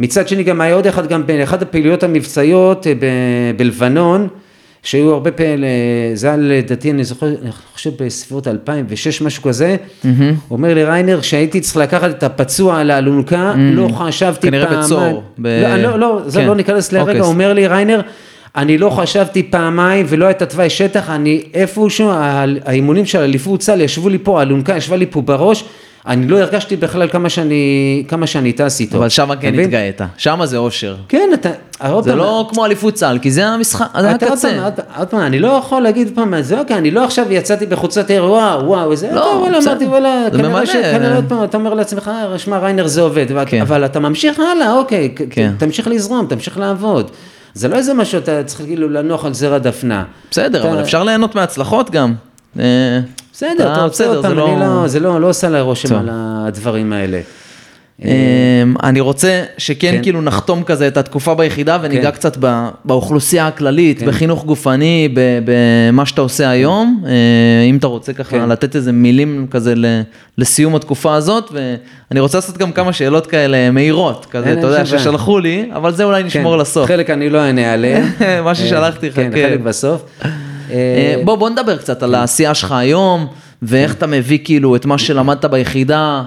[0.00, 2.92] מצד שני גם היה עוד אחד, גם באחת הפעילויות המבצעיות אה,
[3.56, 4.28] בלבנון,
[4.84, 5.64] שהיו הרבה פעמים,
[6.14, 10.10] זה היה לדעתי, אני זוכר, אני חושב בסביבות 2006, משהו כזה, הוא
[10.50, 14.84] אומר לי, ריינר, שהייתי צריך לקחת את הפצוע על האלונקה, לא חשבתי כנראה פעמיים.
[14.84, 16.46] בצור, ב- לא, לא, לא, זה כן.
[16.46, 17.20] לא ניכנס לרגע, אוקיי.
[17.20, 18.00] אומר לי, ריינר,
[18.56, 22.10] אני לא חשבתי פעמיים ולא הייתה תוואי שטח, אני איפשהו,
[22.64, 25.64] האימונים של אליפות צה"ל ישבו לי פה, האלונקה ישבה לי פה בראש,
[26.06, 28.96] אני לא הרגשתי בכלל כמה שאני, כמה שאני טס איתו.
[28.98, 29.58] אבל שמה כן?
[29.60, 30.96] התגאית, שמה זה אושר.
[31.08, 34.28] כן, אתה, זה פעם, לא כמו אליפות צה"ל, כי זה המשחק, זה הקצה.
[34.64, 37.66] עוד פעם, עוד פעם, אני לא יכול להגיד פעם, זה אוקיי, אני לא עכשיו יצאתי
[37.66, 39.70] בחוצת העיר, וואו, וואו, זה, לא, אוקיי, וואלה, בסדר.
[39.72, 40.92] אמרתי, וואלה, כנראה.
[40.98, 43.60] כנראה עוד פעם, אתה אומר לעצמך, "אה, שמע, ריינר זה עובד, אבל- כן.
[43.60, 45.52] אבל אתה ממשיך הלאה, אוקיי, כן.
[45.58, 47.10] תמשיך לזרום, תמשיך לעבוד.
[47.54, 50.04] זה לא איזה משהו, אתה צריך כאילו לנוח על זרע דפנה.
[50.30, 52.14] בסדר, אתה- אבל אפשר ליהנות מהצלחות גם.
[52.60, 53.00] אה,
[53.32, 55.94] בסדר, אתה רוצה בסדר, זה לא- לא, זה לא, לא עושה לה רושם.
[55.94, 57.20] על הדברים האלה.
[58.02, 58.08] אמ,
[58.82, 60.02] אני רוצה שכן כן.
[60.02, 62.16] כאילו נחתום כזה את התקופה ביחידה וניגע כן.
[62.16, 62.36] קצת
[62.84, 65.14] באוכלוסייה הכללית, בחינוך גופני,
[65.44, 67.02] במה שאתה עושה היום.
[67.06, 67.10] אה,
[67.70, 68.48] אם אתה רוצה ככה כן.
[68.48, 69.74] לתת איזה מילים כזה
[70.38, 74.86] לסיום התקופה הזאת, ואני רוצה לעשות גם כמה שאלות כאלה מהירות, כזה, אתה יודע.
[74.86, 76.88] ששלחו לי, אבל זה אולי נשמור כן, לסוף.
[76.88, 78.04] חלק אני לא אענה עליהם.
[78.44, 79.48] מה ששלחתי לך, כן, כן.
[79.48, 80.04] חלק בסוף.
[80.70, 83.26] אה, אה, בוא, בוא נדבר קצת על העשייה שלך היום,
[83.62, 86.22] ואיך אתה מביא כאילו את מה שלמדת ביחידה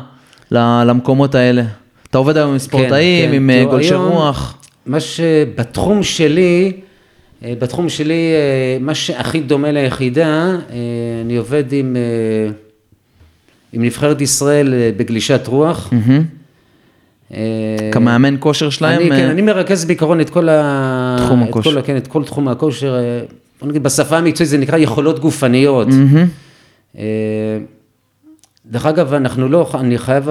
[0.52, 1.64] למקומות האלה.
[2.10, 4.58] אתה עובד היום עם ספורטאים, כן, עם אה, גולשי רוח.
[4.86, 6.72] מה שבתחום שלי,
[7.44, 8.34] בתחום שלי,
[8.80, 10.56] מה שהכי דומה ליחידה,
[11.26, 11.96] אני עובד עם,
[13.74, 15.94] עם נבחרת ישראל בגלישת רוח.
[17.92, 19.02] כמאמן כושר שלהם.
[19.02, 21.16] אני, כן, אני מרכז בעיקרון את כל, ה...
[21.26, 21.74] תחום הכושר.
[21.74, 22.96] כל, כן, את כל תחום הכושר,
[23.62, 25.88] בוא נגיד בשפה המקצועית זה נקרא יכולות גופניות.
[25.88, 26.28] מהמם.
[26.98, 27.04] אה,
[28.66, 30.30] דרך אגב, אנחנו לא, אני חייב,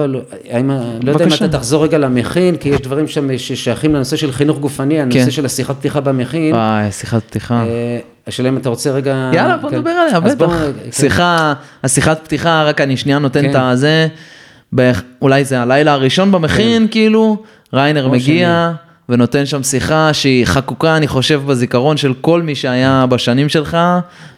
[0.49, 0.71] האם,
[1.03, 1.33] לא יודע אם.
[1.33, 5.31] אתה תחזור רגע למכין, כי יש דברים שם ששייכים לנושא של חינוך גופני, הנושא כן.
[5.31, 6.55] של השיחת פתיחה במכין.
[6.55, 7.63] וואי, שיחת פתיחה.
[7.63, 9.31] אה, השאלה אם אתה רוצה רגע...
[9.33, 9.75] יאללה, בוא כן.
[9.75, 10.45] נדבר עליה, בטח.
[10.47, 10.91] כן.
[10.91, 13.49] שיחה, השיחת פתיחה, רק אני שנייה נותן כן.
[13.49, 14.07] את הזה,
[15.21, 18.71] אולי זה הלילה הראשון במכין, כאילו, ריינר מגיע
[19.09, 23.77] ונותן שם שיחה שהיא חקוקה, אני חושב, בזיכרון של כל מי שהיה בשנים שלך,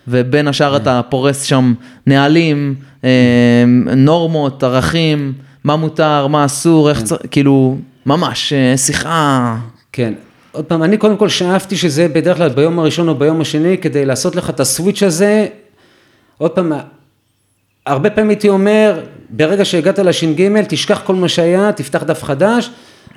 [0.07, 1.73] ובין השאר אתה פורס שם
[2.07, 3.63] נהלים, אה,
[3.95, 9.55] נורמות, ערכים, מה מותר, מה אסור, איך צריך, כאילו, ממש, אה, שיחה.
[9.91, 10.13] כן.
[10.51, 14.05] עוד פעם, אני קודם כל שאפתי שזה בדרך כלל ביום הראשון או ביום השני, כדי
[14.05, 15.47] לעשות לך את הסוויץ' הזה.
[16.37, 16.71] עוד פעם,
[17.85, 22.69] הרבה פעמים הייתי אומר, ברגע שהגעת לש"ג, תשכח כל מה שהיה, תפתח דף חדש,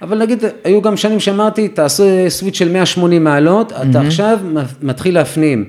[0.02, 4.38] אבל נגיד, היו גם שנים שאמרתי, תעשו סוויץ' של 180 מעלות, אתה עכשיו
[4.82, 5.64] מתחיל להפנים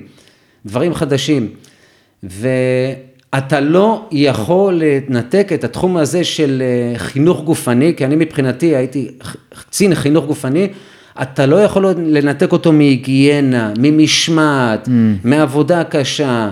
[0.66, 1.48] דברים חדשים.
[2.22, 9.08] ואתה לא יכול לנתק את התחום הזה של אה, חינוך גופני, כי אני מבחינתי הייתי
[9.58, 10.68] קצין חינוך גופני,
[11.22, 14.88] אתה לא יכול לנתק אותו מהיגיינה, ממשמעת,
[15.24, 16.50] מעבודה קשה,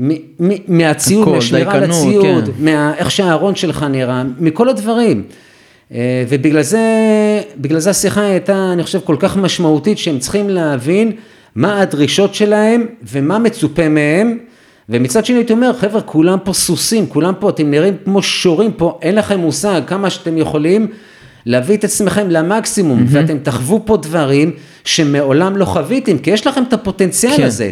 [0.00, 2.64] מ- מ- מהציוד, הכל, משמירה על הציוד, כן.
[2.64, 5.22] מה, איך שהארון שלך נראה, מכל הדברים.
[5.94, 6.80] אה, ובגלל זה,
[7.56, 11.12] בגלל זה השיחה הייתה, אני חושב, כל כך משמעותית, שהם צריכים להבין
[11.54, 14.38] מה הדרישות שלהם ומה מצופה מהם.
[14.88, 18.98] ומצד שני הייתי אומר, חבר'ה, כולם פה סוסים, כולם פה, אתם נראים כמו שורים פה,
[19.02, 20.86] אין לכם מושג כמה שאתם יכולים
[21.46, 23.08] להביא את עצמכם למקסימום, mm-hmm.
[23.08, 24.50] ואתם תחוו פה דברים
[24.84, 27.42] שמעולם לא חוויתם, כי יש לכם את הפוטנציאל כן.
[27.42, 27.70] הזה.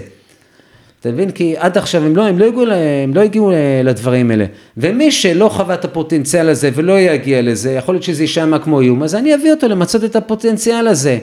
[1.06, 1.30] אתה מבין?
[1.30, 2.64] כי עד עכשיו הם לא, הם לא הגיעו,
[3.04, 4.44] הם לא הגיעו אה, לדברים האלה.
[4.76, 9.02] ומי שלא חווה את הפוטנציאל הזה ולא יגיע לזה, יכול להיות שזה יישמע כמו איום,
[9.02, 11.18] אז אני אביא אותו למצות את הפוטנציאל הזה.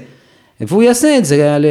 [0.62, 1.65] והוא יעשה את זה, על-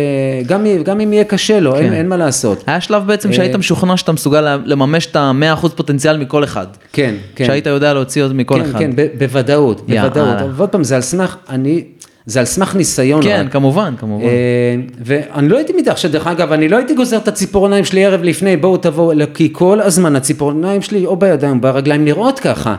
[0.47, 1.93] גם, גם אם יהיה קשה לו, אין, כן.
[1.93, 2.65] אין מה לעשות.
[2.67, 6.67] היה שלב בעצם שהיית משוכנע שאתה מסוגל לממש את ה-100% פוטנציאל מכל אחד.
[6.93, 7.45] כן, כן.
[7.47, 8.79] שהיית יודע להוציא עוד מכל כן, אחד.
[8.79, 9.87] כן, ב- בוודאות.
[9.87, 10.37] בוודאות.
[10.57, 11.85] ועוד פעם, זה על סמך, אני,
[12.27, 13.23] זה על סמך ניסיון.
[13.23, 13.53] כן, רק.
[13.53, 14.25] כמובן, כמובן.
[14.25, 18.23] אה, ואני לא הייתי מתח, שדרך אגב, אני לא הייתי גוזר את הציפורניים שלי ערב
[18.23, 22.75] לפני, בואו תבואו, אלא כי כל הזמן הציפורניים שלי או בידיים או ברגליים נראות ככה.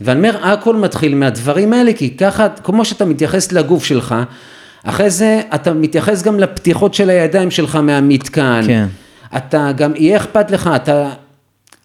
[0.00, 4.14] ואני אומר, הכל מתחיל מהדברים האלה, כי ככה, כמו שאתה מתייחס לגוף שלך,
[4.84, 8.62] אחרי זה אתה מתייחס גם לפתיחות של הידיים שלך מהמתקן.
[8.66, 8.86] כן.
[9.36, 11.10] אתה גם, יהיה אכפת לך, אתה...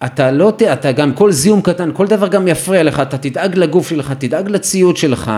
[0.06, 3.90] אתה לא, אתה גם כל זיהום קטן, כל דבר גם יפריע לך, אתה תדאג לגוף
[3.90, 5.32] שלך, תדאג לציוד שלך,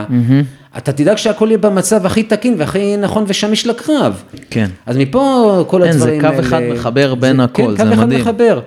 [0.78, 4.24] אתה תדאג שהכל יהיה במצב הכי תקין והכי נכון ושמיש לקרב.
[4.50, 4.69] כן.
[4.86, 6.39] אז מפה כל אין, זה הדברים קו האלה.
[6.39, 8.21] אחד מחבר בין זה, הכל, כן, זה קו אחד מדהים.
[8.21, 8.60] מחבר.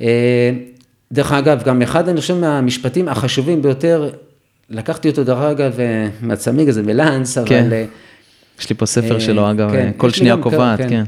[0.00, 0.50] אה,
[1.12, 4.10] דרך אגב, גם אחד, אני חושב, מהמשפטים החשובים ביותר,
[4.70, 7.48] לקחתי אותו דרך אגב אה, מהצמיג הזה בלאנס, אבל...
[7.48, 7.72] כן.
[7.72, 7.84] אה,
[8.60, 11.04] יש לי פה ספר שלו, אגב, כן, כל שנייה קובעת, כן.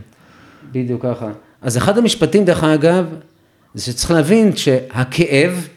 [0.73, 1.29] בדיוק ככה.
[1.63, 3.05] אז אחד המשפטים, דרך אגב,
[3.75, 5.69] זה שצריך להבין שהכאב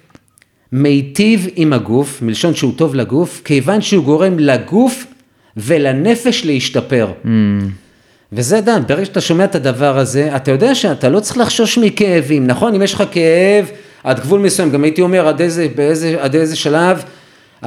[0.72, 5.06] מיטיב עם הגוף, מלשון שהוא טוב לגוף, כיוון שהוא גורם לגוף
[5.58, 7.12] ולנפש להשתפר.
[7.24, 7.28] Mm,
[8.34, 12.48] וזה דן, ברגע שאתה שומע את הדבר הזה, אתה יודע שאתה לא צריך לחשוש מכאבים,
[12.48, 12.76] נכון?
[12.76, 13.66] אם יש לך כאב
[14.04, 17.04] עד גבול מסוים, גם הייתי אומר עד איזה, באיזה, עד איזה שלב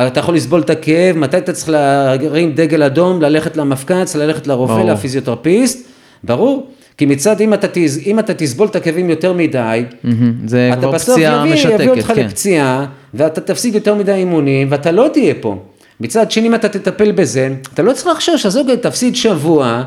[0.06, 4.72] אתה יכול לסבול את הכאב, מתי אתה צריך להרים דגל אדום, ללכת למפקץ, ללכת לרופא,
[4.72, 4.90] ברור.
[4.90, 5.88] לפיזיותרפיסט,
[6.24, 6.70] ברור.
[6.98, 10.80] כי מצד, אם אתה, תז- אם אתה תסבול את הכאבים יותר מדי, מהמם, זה אתה
[10.80, 12.26] כבר בסוף פציעה יביא, יביא אותך משתקת, כן.
[12.26, 15.62] לפציעה, ואתה תפסיד יותר מדי אימונים, ואתה לא תהיה פה.
[16.00, 19.82] מצד שני, אם אתה תטפל בזה, אתה לא צריך לחשוש, אז אוקיי, תפסיד שבוע,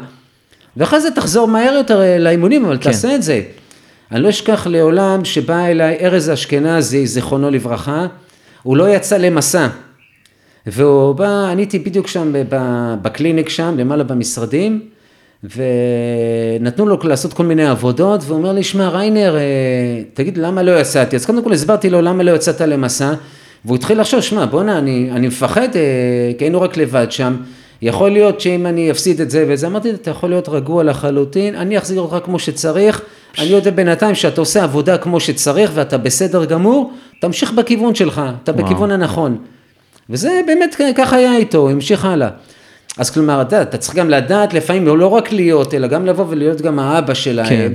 [0.78, 2.84] ואחרי זה תחזור מהר יותר אה, לאימונים, אבל כן.
[2.84, 3.42] תעשה את זה.
[4.12, 8.06] אני לא אשכח לעולם שבא אליי ארז אשכנזי, זיכרונו לברכה,
[8.64, 9.68] הוא לא יצא למסע.
[10.68, 12.32] והוא בא, אני הייתי בדיוק שם
[13.02, 14.82] בקליניק שם, למעלה במשרדים,
[15.44, 19.42] ונתנו לו לעשות כל מיני עבודות, והוא אומר לי, שמע, ריינר, אה,
[20.14, 21.16] תגיד, למה לא יצאתי?
[21.16, 23.14] אז קודם כל הסברתי לו למה לא יצאת למסע,
[23.66, 27.36] והוא התחיל לחשוב, שמע, בואנה, אני, אני מפחד, אה, כי היינו רק לבד שם,
[27.82, 31.78] יכול להיות שאם אני אפסיד את זה וזה, אמרתי, אתה יכול להיות רגוע לחלוטין, אני
[31.78, 33.02] אחזיר אותך כמו שצריך,
[33.40, 38.52] אני יודע בינתיים שאתה עושה עבודה כמו שצריך ואתה בסדר גמור, תמשיך בכיוון שלך, אתה
[38.52, 38.66] וואו.
[38.66, 39.38] בכיוון הנכון.
[40.10, 42.30] וזה באמת ככה היה איתו, המשיך הלאה.
[42.98, 46.62] אז כלומר, אתה, אתה צריך גם לדעת לפעמים לא רק להיות, אלא גם לבוא ולהיות
[46.62, 47.50] גם האבא שלהם.
[47.50, 47.72] כן.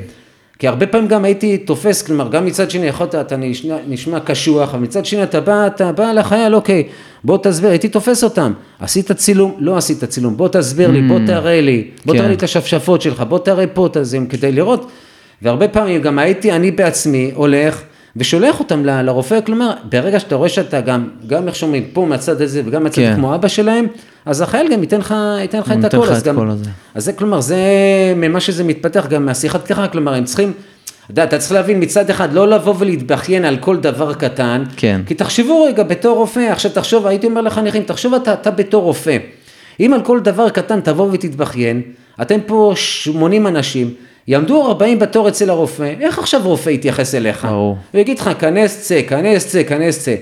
[0.58, 4.74] כי הרבה פעמים גם הייתי תופס, כלומר, גם מצד שני יכולת, אתה נשמע, נשמע קשוח,
[4.74, 6.84] אבל מצד שני אתה בא, אתה בא לחייל, אוקיי,
[7.24, 11.26] בוא תסביר, הייתי תופס אותם, עשית צילום, לא עשית צילום, בוא תסביר לי, בוא mm.
[11.26, 12.18] תראה לי, בוא כן.
[12.18, 14.90] תראה לי את השפשפות שלך, בוא תראה פה את הזה, כדי לראות,
[15.42, 17.82] והרבה פעמים גם הייתי, אני בעצמי הולך,
[18.16, 22.42] ושולח אותם ל, לרופא, כלומר, ברגע שאתה רואה שאתה גם, גם איך שאומרים, פה מהצד
[22.42, 23.14] הזה וגם מהצד כן.
[23.16, 23.86] כמו אבא שלהם,
[24.26, 26.08] אז החייל גם ייתן לך, ייתן לך את הכל.
[26.08, 26.38] אז, גם,
[26.94, 27.56] אז זה כלומר, זה
[28.16, 30.52] ממה שזה מתפתח גם מהשיחת ככה, כלומר, הם צריכים,
[31.04, 35.00] אתה יודע, אתה צריך להבין מצד אחד, לא לבוא ולהתבכיין על כל דבר קטן, כן.
[35.06, 39.16] כי תחשבו רגע בתור רופא, עכשיו תחשוב, הייתי אומר לחניכים, תחשוב אתה, אתה בתור רופא,
[39.80, 41.82] אם על כל דבר קטן תבוא ותתבכיין,
[42.22, 43.94] אתם פה 80 אנשים,
[44.28, 47.44] יעמדו 40 בתור אצל הרופא, איך עכשיו רופא יתייחס אליך?
[47.44, 47.76] ברור.
[47.92, 50.14] הוא יגיד לך, כנס צא, כנס צא, כנס צא.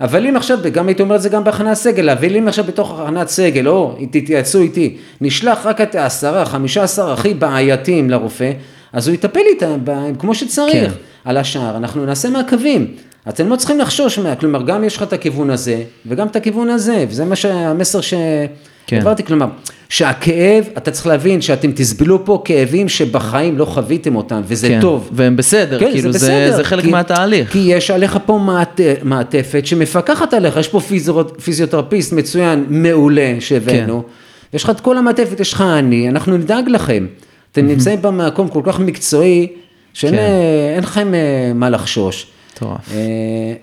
[0.00, 3.00] אבל אם עכשיו, גם הייתי אומר את זה גם בהכנת סגל, אבל אם עכשיו בתוך
[3.00, 8.52] הכנת סגל, או תתייעצו איתי, נשלח רק את העשרה, חמישה עשר הכי בעייתיים לרופא,
[8.92, 9.78] אז הוא יטפל איתם
[10.18, 10.92] כמו שצריך.
[10.92, 10.98] כן.
[11.24, 12.86] על השאר, אנחנו נעשה מעקבים.
[13.28, 16.70] אתם לא צריכים לחשוש מה, כלומר, גם יש לך את הכיוון הזה, וגם את הכיוון
[16.70, 19.00] הזה, וזה מה שהמסר שהעברתי, כן.
[19.26, 19.46] כלומר,
[19.88, 24.80] שהכאב, אתה צריך להבין שאתם תסבלו פה כאבים שבחיים לא חוויתם אותם, וזה כן.
[24.80, 25.10] טוב.
[25.12, 27.52] והם בסדר, כן, כאילו זה, בסדר, זה חלק כי, מהתהליך.
[27.52, 30.80] כי יש עליך פה מעט, מעטפת שמפקחת עליך, יש פה
[31.44, 34.56] פיזיותרפיסט מצוין, מעולה, שהבאנו, כן.
[34.56, 37.06] יש לך את כל המעטפת, יש לך אני, אנחנו נדאג לכם.
[37.52, 39.46] אתם נמצאים במקום כל כך מקצועי,
[39.92, 40.82] שאין כן.
[40.82, 42.26] לכם אה, מה לחשוש.
[42.62, 42.92] מטורף.
[42.92, 42.96] אה,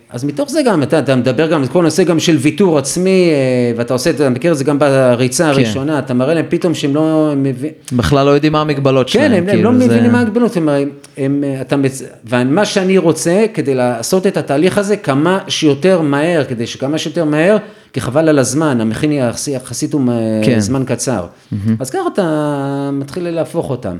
[0.10, 3.72] אז מתוך זה גם, אתה, אתה מדבר גם, כל נושא גם של ויתור עצמי, אה,
[3.78, 5.50] ואתה עושה, אתה מכיר את זה גם בריצה כן.
[5.50, 6.00] הראשונה.
[6.00, 7.74] אתה מראה להם פתאום שהם לא מבינים.
[7.92, 9.32] בכלל לא יודעים מה המגבלות כן, שלהם.
[9.32, 9.88] כן, הם, כאילו הם לא זה...
[9.88, 10.70] מבינים מה המגבלות, הם,
[11.18, 11.76] הם, אתה,
[12.26, 17.58] ומה שאני רוצה, כדי לעשות את התהליך הזה כמה שיותר מהר, כדי שכמה שיותר מהר,
[17.94, 20.02] כי חבל על הזמן, המכין יחסית הוא
[20.46, 20.60] כן.
[20.60, 21.26] זמן קצר.
[21.26, 21.56] Mm-hmm.
[21.80, 23.98] אז ככה אתה מתחיל להפוך אותם.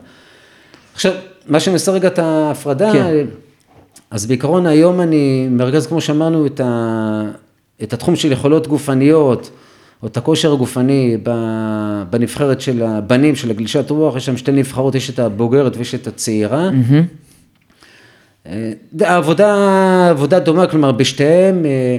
[0.94, 1.12] עכשיו,
[1.48, 3.26] מה שמסר רגע את ההפרדה, כן.
[4.12, 7.24] אז בעיקרון היום אני מרכז, כמו שאמרנו, את, ה,
[7.84, 9.50] את התחום של יכולות גופניות,
[10.04, 11.18] או את הכושר הגופני
[12.10, 16.08] בנבחרת של הבנים של הגלישת רוח, יש שם שתי נבחרות, יש את הבוגרת ויש את
[16.08, 16.70] הצעירה.
[16.70, 18.54] Mm-hmm.
[19.02, 21.98] עבודה, עבודה דומה, כלומר בשתיהם, אה,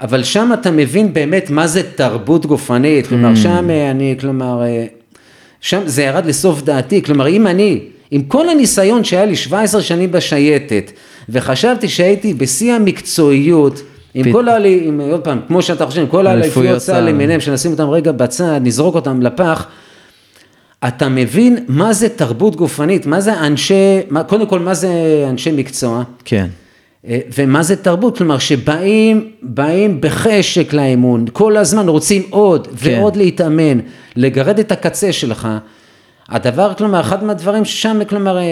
[0.00, 3.36] אבל שם אתה מבין באמת מה זה תרבות גופנית, כלומר mm.
[3.36, 4.62] שם אני, כלומר,
[5.60, 10.12] שם זה ירד לסוף דעתי, כלומר אם אני, עם כל הניסיון שהיה לי 17 שנים
[10.12, 10.92] בשייטת,
[11.28, 13.82] וחשבתי שהייתי בשיא המקצועיות,
[14.14, 14.32] עם פ...
[14.32, 17.90] כל העלי, עם, עוד פעם, כמו שאתה חושב, עם כל האליפויות צה"ל למיניהם, שנשים אותם
[17.90, 19.66] רגע בצד, נזרוק אותם לפח,
[20.88, 24.90] אתה מבין מה זה תרבות גופנית, מה זה אנשי, מה, קודם כל מה זה
[25.30, 26.02] אנשי מקצוע.
[26.24, 26.46] כן.
[27.08, 32.72] אה, ומה זה תרבות, כלומר שבאים, באים בחשק לאמון, כל הזמן רוצים עוד כן.
[32.98, 33.78] ועוד להתאמן,
[34.16, 35.48] לגרד את הקצה שלך.
[36.30, 38.42] הדבר, כלומר, אחד מהדברים ששם, כלומר, אה,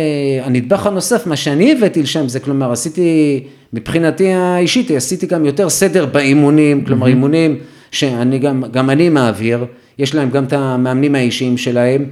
[0.43, 3.41] הנדבך הנוסף, מה שאני הבאתי לשם, זה כלומר, עשיתי,
[3.73, 7.11] מבחינתי האישית, עשיתי גם יותר סדר באימונים, כלומר, mm-hmm.
[7.11, 7.59] אימונים
[7.91, 9.65] שאני גם, גם אני מעביר,
[9.99, 12.07] יש להם גם את המאמנים האישיים שלהם,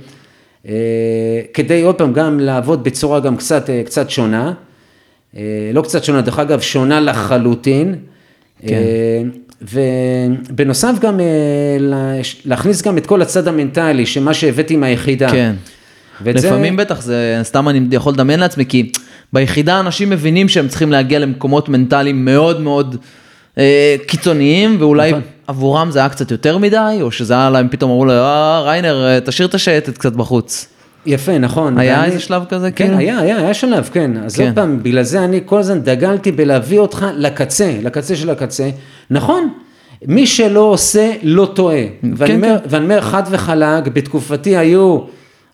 [0.69, 0.73] אה,
[1.55, 4.53] כדי עוד פעם גם לעבוד בצורה גם קצת, אה, קצת שונה,
[5.73, 7.95] לא קצת שונה, דרך אגב, שונה לחלוטין.
[8.67, 8.83] כן.
[9.63, 11.27] ובנוסף גם אה,
[12.45, 15.31] להכניס גם את כל הצד המנטלי, שמה שהבאתי מהיחידה.
[15.31, 15.55] כן.
[16.25, 16.85] לפעמים זה...
[16.85, 18.93] בטח, זה סתם אני יכול לדמיין לעצמי, כי
[19.33, 22.97] ביחידה אנשים מבינים שהם צריכים להגיע למקומות מנטליים מאוד מאוד
[23.59, 25.23] אה, קיצוניים, ואולי נכון.
[25.47, 29.07] עבורם זה היה קצת יותר מדי, או שזה היה להם, פתאום אמרו לו, אה, ריינר,
[29.07, 30.76] אה, תשאיר את השייטת קצת בחוץ.
[31.07, 31.79] יפה, נכון.
[31.79, 32.07] היה ואני...
[32.07, 32.71] איזה שלב כזה?
[32.71, 32.99] כן, כאילו?
[32.99, 34.11] היה, היה, היה שלב, כן.
[34.25, 34.45] אז כן.
[34.45, 38.71] עוד פעם, בגלל זה אני כל הזמן דגלתי בלהביא אותך לקצה, לקצה של הקצה.
[39.11, 39.49] נכון,
[40.07, 41.83] מי שלא עושה, לא טועה.
[42.03, 42.69] כן, ואני, אומר, כן.
[42.71, 44.99] ואני אומר חד וחלק, בתקופתי היו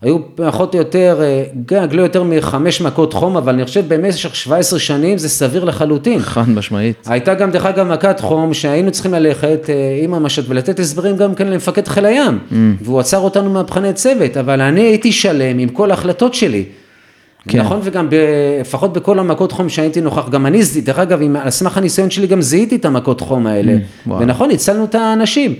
[0.03, 4.35] היו פחות או יותר, אה, גג לא יותר מחמש מכות חום, אבל אני חושב במשך
[4.35, 6.19] 17 שנים זה סביר לחלוטין.
[6.19, 7.07] חד משמעית.
[7.07, 11.35] הייתה גם דרך אגב מכת חום שהיינו צריכים ללכת אה, עם המשט ולתת הסברים גם
[11.35, 12.53] כן למפקד חיל הים, mm.
[12.81, 16.63] והוא עצר אותנו מהבחני צוות, אבל אני הייתי שלם עם כל ההחלטות שלי.
[17.47, 17.59] כן.
[17.59, 18.15] נכון, וגם ב,
[18.61, 22.41] לפחות בכל המכות חום שהייתי נוכח, גם אני, דרך אגב, על סמך הניסיון שלי גם
[22.41, 25.55] זיהיתי את המכות חום האלה, mm, ונכון, הצלנו את האנשים.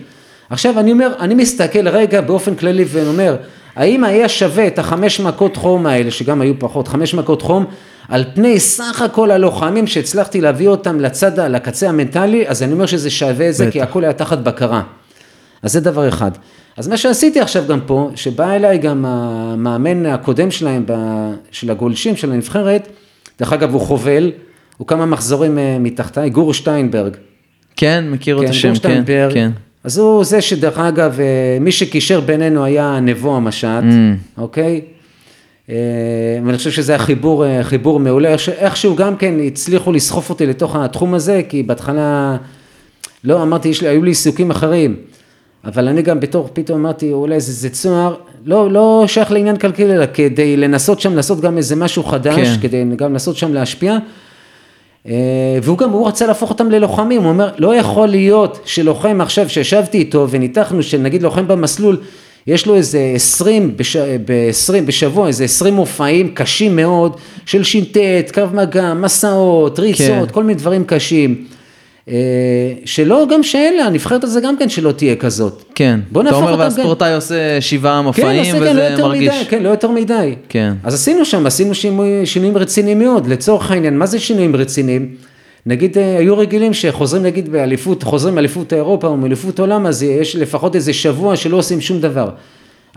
[0.50, 3.36] עכשיו אני אומר, אני מסתכל רגע באופן כללי ואומר,
[3.76, 7.66] האם היה שווה את החמש מכות חום האלה, שגם היו פחות, חמש מכות חום,
[8.08, 13.10] על פני סך הכל הלוחמים שהצלחתי להביא אותם לצד, לקצה המנטלי, אז אני אומר שזה
[13.10, 14.82] שווה את זה, כי הכל היה תחת בקרה.
[15.62, 16.32] אז זה דבר אחד.
[16.78, 20.86] אז מה שעשיתי עכשיו גם פה, שבא אליי גם המאמן הקודם שלהם,
[21.52, 22.88] של הגולשים, של הנבחרת,
[23.40, 24.32] דרך אגב הוא חובל,
[24.78, 27.18] הוא כמה מחזורים אה, מתחתיי, גור שטיינברג.
[27.76, 29.52] כן, מכיר כן, את השם, כן, כן.
[29.84, 34.42] אז הוא זה שדרך אגב, אה, מי שקישר בינינו היה נבו המשט, mm.
[34.42, 34.82] אוקיי?
[35.70, 35.76] אה,
[36.46, 40.76] ואני חושב שזה היה חיבור, אה, חיבור מעולה, איכשהו גם כן הצליחו לסחוף אותי לתוך
[40.76, 42.38] התחום הזה, כי בהתחלה,
[43.24, 44.96] לא, אמרתי, יש לי, היו לי עיסוקים אחרים,
[45.66, 48.16] אבל אני גם בתור, פתאום אמרתי, אולי זה, זה צוהר,
[48.46, 52.62] לא, לא שייך לעניין כלכלי, אלא כדי לנסות שם לעשות גם איזה משהו חדש, כן.
[52.62, 53.98] כדי גם לנסות שם להשפיע.
[55.08, 55.14] אה,
[55.64, 59.98] והוא גם, הוא רצה להפוך אותם ללוחמים, הוא אומר, לא יכול להיות שלוחם עכשיו שישבתי
[59.98, 61.98] איתו וניתחנו שנגיד לוחם במסלול,
[62.48, 63.78] יש לו איזה עשרים,
[64.26, 67.98] ב-20 בשבוע, איזה עשרים מופעים קשים מאוד של ש"ט,
[68.34, 70.34] קו מגע, מסעות, ריצות, כן.
[70.34, 71.46] כל מיני דברים קשים.
[72.10, 72.16] אה,
[72.86, 75.64] שלא גם שאלה, הנבחרת הזה גם כן שלא תהיה כזאת.
[75.76, 77.16] כן, בוא אתה אומר והספורטאי כן.
[77.16, 79.36] עושה שבעה כן, מופעים כן, וזה כן, לא מרגיש.
[79.36, 80.36] מדי, כן, לא יותר מדי.
[80.50, 80.74] כן.
[80.84, 85.16] אז עשינו שם, עשינו שינוי, שינויים רציניים מאוד, לצורך העניין, מה זה שינויים רציניים?
[85.66, 90.36] נגיד אה, היו רגילים שחוזרים נגיד באליפות, חוזרים מאליפות אירופה או מאליפות עולם, אז יש
[90.36, 92.30] לפחות איזה שבוע שלא עושים שום דבר.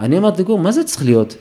[0.00, 1.36] אני אמרתי, גור, מה זה צריך להיות?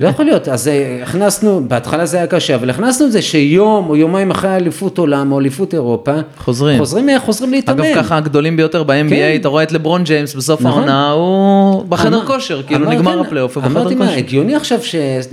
[0.00, 3.88] לא יכול להיות, אז אה, הכנסנו, בהתחלה זה היה קשה, אבל הכנסנו את זה שיום
[3.88, 7.84] או יומיים אחרי אליפות עולם או אליפות אירופה, חוזרים, חוזרים, אה, חוזרים להתאמן.
[7.84, 9.36] אגב ככה הגדולים ביותר ב-NBA, כן.
[9.40, 10.78] אתה רואה את לברון ג'יימס בסוף נכון.
[10.88, 13.94] העונה, הוא בחדר אמר, כושר, כאילו אמר, נגמר כן, הפלייאוף, הוא בחדר כושר.
[13.94, 14.78] אמרתי מה, הגיוני עכשיו,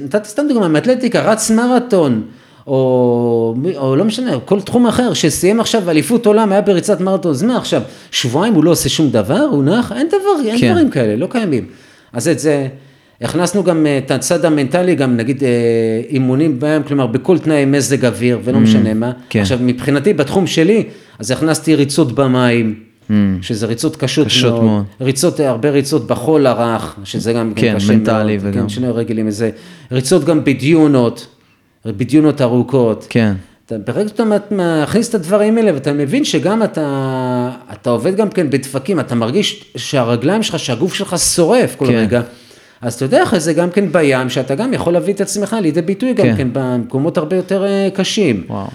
[0.04, 2.22] נתתי סתם דוגמא, מאתלטיקה, רץ מרתון.
[2.68, 7.44] או, או לא משנה, כל תחום אחר, שסיים עכשיו אליפות עולם, היה בריצת מרתון, אז
[7.44, 7.82] מה עכשיו,
[8.12, 10.72] שבועיים הוא לא עושה שום דבר, הוא נח, אין דבר, אין כן.
[10.72, 11.66] דברים כאלה, לא קיימים.
[12.14, 12.68] אז את זה,
[13.22, 15.50] הכנסנו גם אה, את הצד המנטלי, גם נגיד אה,
[16.10, 19.12] אימונים בהם, כלומר בכל תנאי מזג אוויר ולא mm, משנה מה.
[19.30, 19.42] כן.
[19.42, 20.84] עכשיו מבחינתי בתחום שלי,
[21.20, 22.76] אז הכנסתי ריצות במים,
[23.10, 23.14] mm.
[23.42, 24.84] שזה ריצות קשות, קשות מאוד, מאוד.
[25.02, 28.62] ריצות, הרבה ריצות בחול הרך, שזה גם כן, קשה מנטלי מאוד, וגם.
[28.62, 29.50] כן, שני רגילים איזה,
[29.92, 31.28] ריצות גם בדיונות,
[31.86, 33.08] בדיונות ארוכות.
[33.10, 33.34] כן.
[33.66, 38.50] אתה, ברגע שאתה מכניס את הדברים האלה ואתה מבין שגם אתה, אתה עובד גם כן
[38.50, 41.94] בדפקים, אתה מרגיש שהרגליים שלך, שהגוף שלך שורף כל כן.
[41.94, 42.22] רגע.
[42.82, 45.82] אז אתה יודע אחרי זה גם כן בים, שאתה גם יכול להביא את עצמך לידי
[45.82, 48.44] ביטוי גם כן, כן במקומות הרבה יותר אה, קשים.
[48.48, 48.68] וואו.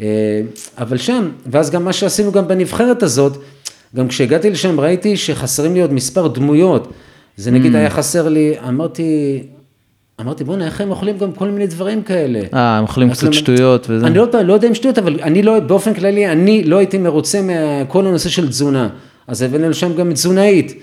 [0.00, 0.40] אה,
[0.78, 3.36] אבל שם, ואז גם מה שעשינו גם בנבחרת הזאת,
[3.96, 6.92] גם כשהגעתי לשם ראיתי שחסרים לי עוד מספר דמויות.
[7.36, 7.78] זה נגיד mm.
[7.78, 9.42] היה חסר לי, אמרתי,
[10.20, 12.40] אמרתי בוא'נה איך הם אוכלים גם כל מיני דברים כאלה.
[12.54, 14.06] אה, הם אוכלים קצת שטויות וזה.
[14.06, 17.40] אני לא, לא יודע אם שטויות, אבל אני לא, באופן כללי, אני לא הייתי מרוצה
[17.42, 18.88] מכל הנושא של תזונה.
[19.28, 20.74] אז הבאנו לשם גם תזונאית.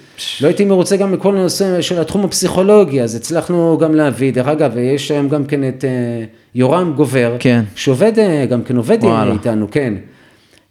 [0.41, 4.77] לא הייתי מרוצה גם מכל הנושא של התחום הפסיכולוגי, אז הצלחנו גם להביא, דרך אגב,
[4.77, 7.63] יש היום גם כן את uh, יורם גובר, כן.
[7.75, 9.33] שעובד, uh, גם כן עובד וואלה.
[9.33, 9.93] איתנו, כן.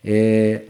[0.05, 0.09] Uh,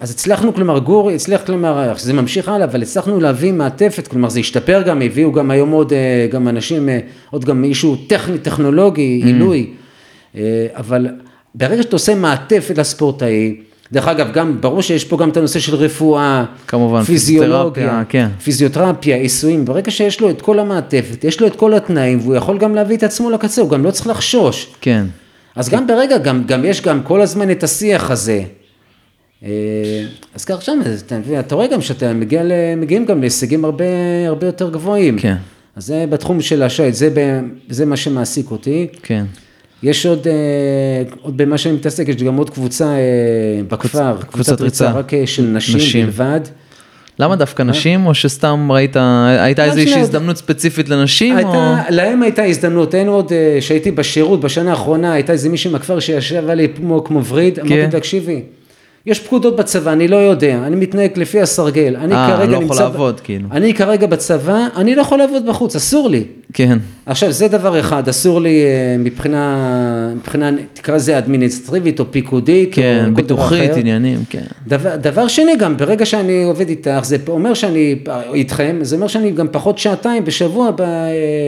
[0.01, 4.41] אז הצלחנו, כלומר, גור הצליח, כלומר, זה ממשיך הלאה, אבל הצלחנו להביא מעטפת, כלומר, זה
[4.41, 5.93] השתפר גם, הביאו גם היום עוד,
[6.31, 6.89] גם אנשים,
[7.31, 9.27] עוד גם מישהו טכני, טכנולוגי, mm.
[9.27, 9.71] עילוי,
[10.75, 11.07] אבל
[11.55, 13.57] ברגע שאתה עושה מעטפת לספורטאי,
[13.93, 18.29] דרך אגב, גם, ברור שיש פה גם את הנושא של רפואה, כמובן, פיזיולוגיה, כן.
[18.45, 22.59] פיזיותרפיה, עיסויים, ברגע שיש לו את כל המעטפת, יש לו את כל התנאים, והוא יכול
[22.59, 24.75] גם להביא את עצמו לקצה, הוא גם לא צריך לחשוש.
[24.81, 25.07] כן.
[25.57, 28.43] אז גם ברגע, גם, גם יש גם כל הזמן את השיח הזה.
[29.45, 29.49] אה,
[30.35, 32.43] אז כך שם, אתה, אתה רואה גם שאתה מגיע,
[32.77, 33.85] מגיעים גם להישגים הרבה,
[34.27, 35.19] הרבה יותר גבוהים.
[35.19, 35.37] כן.
[35.77, 38.87] אז זה בתחום של השייט, זה, זה מה שמעסיק אותי.
[39.03, 39.25] כן.
[39.83, 40.33] יש עוד, אה,
[41.23, 42.99] עוד במה שאני מתעסק, יש גם עוד קבוצה אה,
[43.69, 46.41] בכפר, קבוצת, קבוצת ריצה, רק אה, של נשים, נשים בלבד.
[47.19, 48.97] למה דווקא נשים, או שסתם ראית,
[49.39, 51.37] הייתה לא, איזושהי הזדמנות ספציפית לנשים?
[51.37, 51.51] הייתה,
[51.89, 51.95] או...
[51.95, 56.69] להם הייתה הזדמנות, אין עוד, שהייתי בשירות בשנה האחרונה, הייתה איזה מישהי מהכפר שישב עלי
[56.77, 57.75] כמו, כמו וריד, כן.
[57.75, 58.43] אמרתי, תקשיבי,
[59.07, 61.97] יש פקודות בצבא, אני לא יודע, אני מתנהג לפי הסרגל.
[61.97, 62.75] אני 아, כרגע לא נמצא...
[62.75, 63.49] אה, לא יכול לעבוד, כאילו.
[63.53, 66.25] אני כרגע בצבא, אני לא יכול לעבוד בחוץ, אסור לי.
[66.53, 66.79] כן.
[67.07, 73.05] עכשיו, זה דבר אחד, אסור לי אה, מבחינה, מבחינה, תקרא לזה אדמיניסטריבית או פיקודית, כן,
[73.09, 73.81] או ביטוחית, אחר.
[73.81, 74.43] עניינים, כן.
[74.67, 77.97] דבר, דבר שני גם, ברגע שאני עובד איתך, זה אומר שאני
[78.35, 80.83] איתכם, זה אומר שאני גם פחות שעתיים בשבוע ב,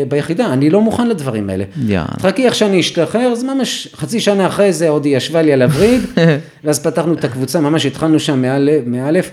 [0.08, 1.64] ביחידה, אני לא מוכן לדברים האלה.
[1.86, 2.06] יאללה.
[2.18, 5.62] תחכי איך שאני אשתחרר, אז ממש חצי שנה אחרי זה עוד היא ישבה לי על
[5.62, 6.00] הווריד,
[6.64, 9.30] ואז פתחנו את הקבוצה, ממש התחלנו שם מא'- מאלף.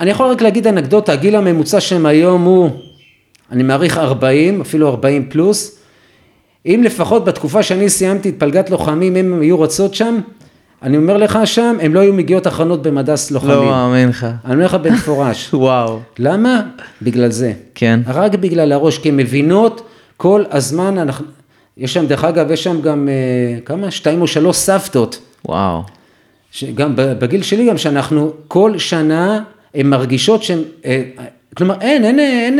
[0.00, 2.70] אני יכול רק להגיד אנקדוטה, הגיל הממוצע שם היום הוא,
[3.52, 5.78] אני מעריך 40, אפילו 40 פלוס.
[6.66, 10.20] אם לפחות בתקופה שאני סיימתי את פלגת לוחמים, אם הם היו רוצות שם,
[10.82, 13.52] אני אומר לך שם, הם לא היו מגיעות אחרונות במדס לוחמים.
[13.54, 14.26] לא מאמין לך.
[14.44, 15.48] אני אומר לך במפורש.
[15.54, 15.98] וואו.
[16.18, 16.62] למה?
[17.02, 17.52] בגלל זה.
[17.74, 18.00] כן.
[18.06, 21.26] רק בגלל הראש, כי הן מבינות כל הזמן, אנחנו,
[21.76, 23.90] יש שם, דרך אגב, יש שם גם, אה, כמה?
[23.90, 25.18] שתיים או שלוש סבתות.
[25.48, 25.82] וואו.
[26.52, 29.40] שגם בגיל שלי גם שאנחנו כל שנה
[29.74, 31.02] הן מרגישות שהן, אה,
[31.56, 32.58] כלומר אין, אין, אין,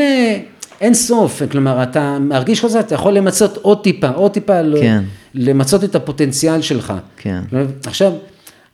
[0.80, 5.02] אין, סוף, כלומר אתה מרגיש כזה, אתה יכול למצות עוד טיפה, עוד טיפה, ל- כן.
[5.34, 6.92] למצות את הפוטנציאל שלך.
[7.16, 7.40] כן.
[7.86, 8.12] עכשיו,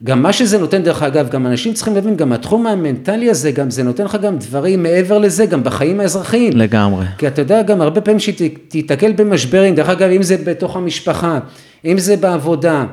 [0.05, 3.71] גם מה שזה נותן, דרך אגב, גם אנשים צריכים להבין, גם התחום המנטלי הזה, גם
[3.71, 6.53] זה נותן לך גם דברים מעבר לזה, גם בחיים האזרחיים.
[6.57, 7.07] לגמרי.
[7.19, 11.39] כי אתה יודע גם הרבה פעמים שתיתקל במשברים, דרך אגב, אם זה בתוך המשפחה,
[11.85, 12.85] אם זה בעבודה,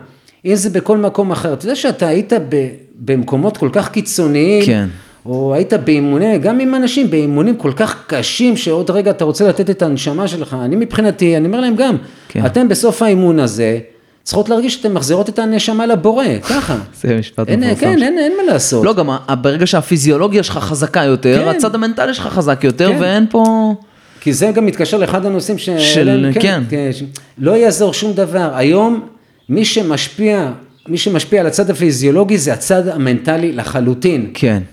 [0.45, 2.67] אם זה בכל מקום אחר, אתה יודע שאתה היית ב,
[2.99, 4.87] במקומות כל כך קיצוניים, כן.
[5.25, 9.69] או היית באימוני, גם עם אנשים באימונים כל כך קשים, שעוד רגע אתה רוצה לתת
[9.69, 11.97] את הנשמה שלך, אני מבחינתי, אני אומר להם גם,
[12.29, 12.45] כן.
[12.45, 13.79] אתם בסוף האימון הזה,
[14.23, 16.77] צריכות להרגיש שאתם מחזירות את הנשמה לבורא, ככה.
[17.01, 17.75] זה משפט מפורסם.
[17.75, 18.85] כן, אין, אין מה לעשות.
[18.85, 19.09] לא, גם
[19.41, 21.47] ברגע שהפיזיולוגיה שלך חזקה יותר, כן.
[21.57, 22.97] הצד המנטלי שלך חזק יותר, כן.
[23.01, 23.73] ואין פה...
[24.21, 25.69] כי זה גם מתקשר לאחד הנושאים ש...
[25.69, 26.63] של- אליהם, כן.
[26.91, 27.03] ש-
[27.37, 28.49] לא יעזור שום דבר.
[28.53, 29.01] היום,
[29.49, 30.51] מי שמשפיע,
[30.87, 34.31] מי שמשפיע על הצד הפיזיולוגי זה הצד המנטלי לחלוטין.
[34.33, 34.63] כן.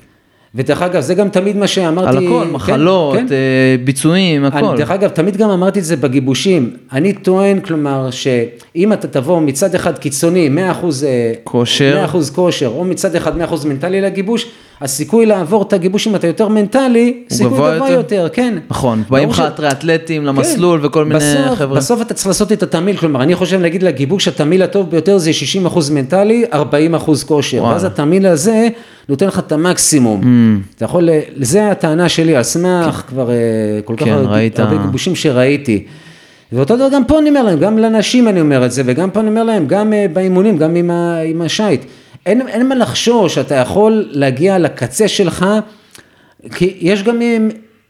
[0.54, 2.16] ודרך אגב, זה גם תמיד מה שאמרתי.
[2.16, 3.26] על הכל, כן, מחלות, כן.
[3.30, 4.64] אה, ביצועים, הכל.
[4.64, 6.70] אני, דרך אגב, תמיד גם אמרתי את זה בגיבושים.
[6.92, 12.06] אני טוען, כלומר, שאם אתה תבוא מצד אחד קיצוני, 100% אה, כושר.
[12.12, 14.46] 100% כושר, או מצד אחד 100% מנטלי לגיבוש,
[14.82, 17.92] הסיכוי לעבור את הגיבוש אם אתה יותר מנטלי, סיכוי גבוה יותר?
[17.92, 18.58] יותר, כן.
[18.70, 21.76] נכון, באים לך טריאטלטים למסלול וכל מיני בסוף, חבר'ה.
[21.76, 25.30] בסוף אתה צריך לעשות את התמהיל, כלומר, אני חושב להגיד לגיבוש, התמהיל הטוב ביותר זה
[25.66, 26.56] 60% מנטלי, 40%
[27.26, 27.64] כושר.
[27.64, 28.68] ואז התמהיל הזה
[29.08, 30.20] נותן לך את המקסימום.
[30.20, 30.76] Mm.
[30.76, 31.08] אתה יכול,
[31.40, 33.36] זה הטענה שלי, על סמך כבר אה,
[33.84, 34.58] כל כך כן, הרבה, ראית.
[34.58, 35.84] הרבה גיבושים שראיתי.
[36.52, 39.20] ואותו דבר גם פה אני אומר להם, גם לנשים אני אומר את זה, וגם פה
[39.20, 41.84] אני אומר להם, גם אה, באימונים, גם עם, ה, עם השייט.
[42.26, 45.46] אין, אין מה לחשוש, אתה יכול להגיע לקצה שלך,
[46.54, 47.20] כי יש גם,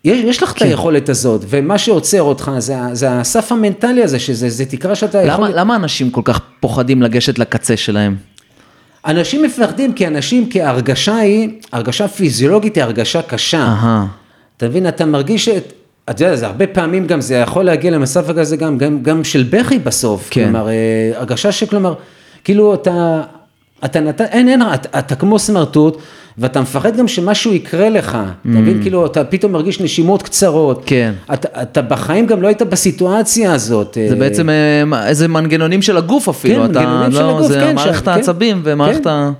[0.05, 0.57] יש, יש לך כן.
[0.57, 5.22] את היכולת הזאת, ומה שעוצר אותך זה, זה הסף המנטלי הזה, שזה זה תקרה שאתה
[5.22, 5.47] יכול...
[5.47, 8.16] למה, למה אנשים כל כך פוחדים לגשת לקצה שלהם?
[9.07, 13.59] אנשים מפחדים כי אנשים, כי ההרגשה היא, הרגשה פיזיולוגית היא הרגשה קשה.
[13.59, 14.07] אהה.
[14.57, 15.72] אתה מבין, אתה מרגיש את...
[16.11, 19.47] אתה יודע, זה הרבה פעמים גם, זה יכול להגיע למצב כזה גם, גם, גם של
[19.51, 20.28] בכי בסוף.
[20.30, 20.45] כן.
[20.45, 21.95] כלומר, אה, הרגשה שכלומר,
[22.45, 23.22] כאילו אתה,
[23.85, 25.99] אתה נתן, אין, אין, אתה, אתה כמו סמרטוט,
[26.39, 28.09] ואתה מפחד גם שמשהו יקרה לך.
[28.11, 30.78] אתה מבין, כאילו, אתה פתאום מרגיש נשימות קצרות.
[30.78, 30.87] Mm.
[30.87, 31.12] כן.
[31.33, 33.99] אתה, אתה בחיים גם לא היית בסיטואציה הזאת.
[34.09, 36.64] זה אה, בעצם אה, איזה מנגנונים של הגוף אפילו.
[36.64, 39.11] כן, אתה, מנגנונים של לא, הגוף, זה כן, מערכת ש- העצבים כן, ומערכת כן.
[39.11, 39.30] ה...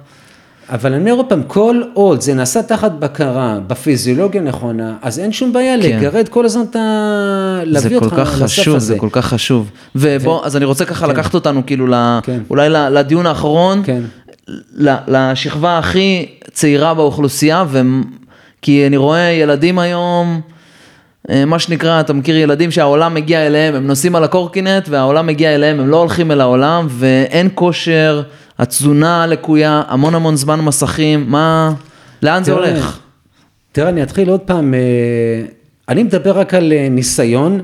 [0.72, 5.32] אבל אני אומר עוד פעם, כל עוד זה נעשה תחת בקרה, בפיזיולוגיה נכונה, אז אין
[5.32, 5.99] שום בעיה כן.
[5.99, 7.61] לגרד כל הזמן את ה...
[7.64, 8.86] זה להביא כל אותך כך לסף חשוב, הזה.
[8.86, 9.70] זה כל כך חשוב.
[9.97, 11.12] ובוא, אז אני רוצה ככה כן.
[11.12, 11.86] לקחת אותנו כאילו,
[12.22, 12.40] כן.
[12.51, 14.03] אולי לדיון האחרון, כן.
[15.09, 17.80] לשכבה הכי צעירה באוכלוסייה, ו-
[18.62, 20.40] כי אני רואה ילדים היום,
[21.30, 25.55] אה, מה שנקרא, אתה מכיר ילדים שהעולם מגיע אליהם, הם נוסעים על הקורקינט והעולם מגיע
[25.55, 28.22] אליהם, הם לא הולכים אל העולם, ואין כושר,
[28.59, 31.72] התזונה לקויה, המון המון זמן מסכים, מה,
[32.22, 32.99] לאן זה תראה, הולך?
[33.72, 34.80] תראה, אני אתחיל עוד פעם, אה,
[35.88, 37.61] אני מדבר רק על אה, ניסיון,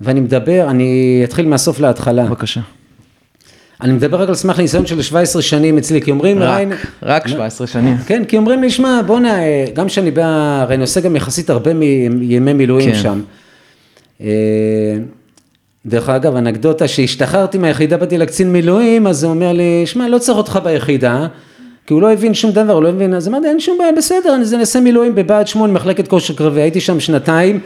[0.00, 2.24] ואני מדבר, אני אתחיל מהסוף להתחלה.
[2.24, 2.60] בבקשה.
[3.82, 6.72] אני מדבר רק על סמך ניסיון של 17 שנים אצלי, כי אומרים, רק, ריין-
[7.02, 7.96] רק 17 שנים.
[8.06, 10.24] כן, כי אומרים לי, שמע, בואנה, אה, גם שאני בא,
[10.62, 12.98] הרי אני עושה גם יחסית הרבה מימי מילואים כן.
[12.98, 13.20] שם.
[14.20, 14.26] אה,
[15.86, 20.38] דרך אגב, אנקדוטה, שהשתחררתי מהיחידה, באתי לקצין מילואים, אז הוא אומר לי, שמע, לא צריך
[20.38, 21.26] אותך ביחידה,
[21.86, 24.34] כי הוא לא הבין שום דבר, הוא לא הבין, אז אמרתי, אין שום בעיה, בסדר,
[24.34, 27.60] אני נעשה מילואים בבה"ד 8, מחלקת כושר קרבי, הייתי שם שנתיים,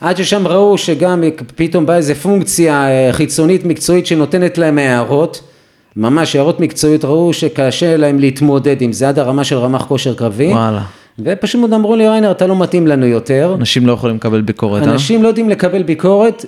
[0.00, 1.22] עד ששם ראו שגם
[1.56, 5.40] פתאום באה איזה פונקציה אה, חיצונית מקצועית שנותנת להם הערות,
[5.96, 10.52] ממש הערות מקצועיות, ראו שקשה להם להתמודד עם זה עד הרמה של רמ"ח כושר קרבי,
[10.52, 10.82] וואלה.
[11.18, 14.82] ופשוט מאוד אמרו לי, ריינר, אתה לא מתאים לנו יותר, אנשים לא יכולים לקבל ביקורת,
[14.82, 14.92] אה?
[14.92, 16.44] אנשים לא יודעים לקבל ביקורת.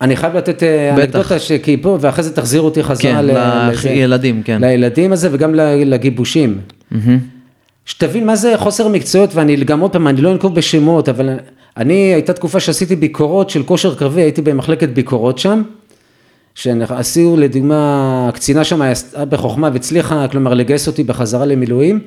[0.00, 0.94] אני חייב לתת אה.
[0.94, 3.72] אנקדוטה שכי פה, ואחרי זה תחזירו אותי חזרה כן, ל-.
[3.84, 4.60] לילדים, כן.
[4.60, 6.58] לילדים הזה וגם לגיבושים.
[7.84, 11.30] שתבין מה זה חוסר מקצועיות, ואני גם עוד פעם, אני לא אנקוב בשמות, אבל
[11.76, 15.62] אני, הייתה תקופה שעשיתי ביקורות של כושר קרבי, הייתי במחלקת ביקורות שם,
[16.58, 22.00] שעשינו לדוגמה, הקצינה שם הייתה בחוכמה והצליחה, כלומר לגייס אותי בחזרה למילואים,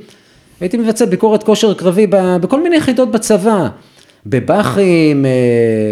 [0.60, 3.68] הייתי מבצע ביקורת כושר קרבי בכל מיני יחידות בצבא,
[4.26, 5.32] בבאחים, אה,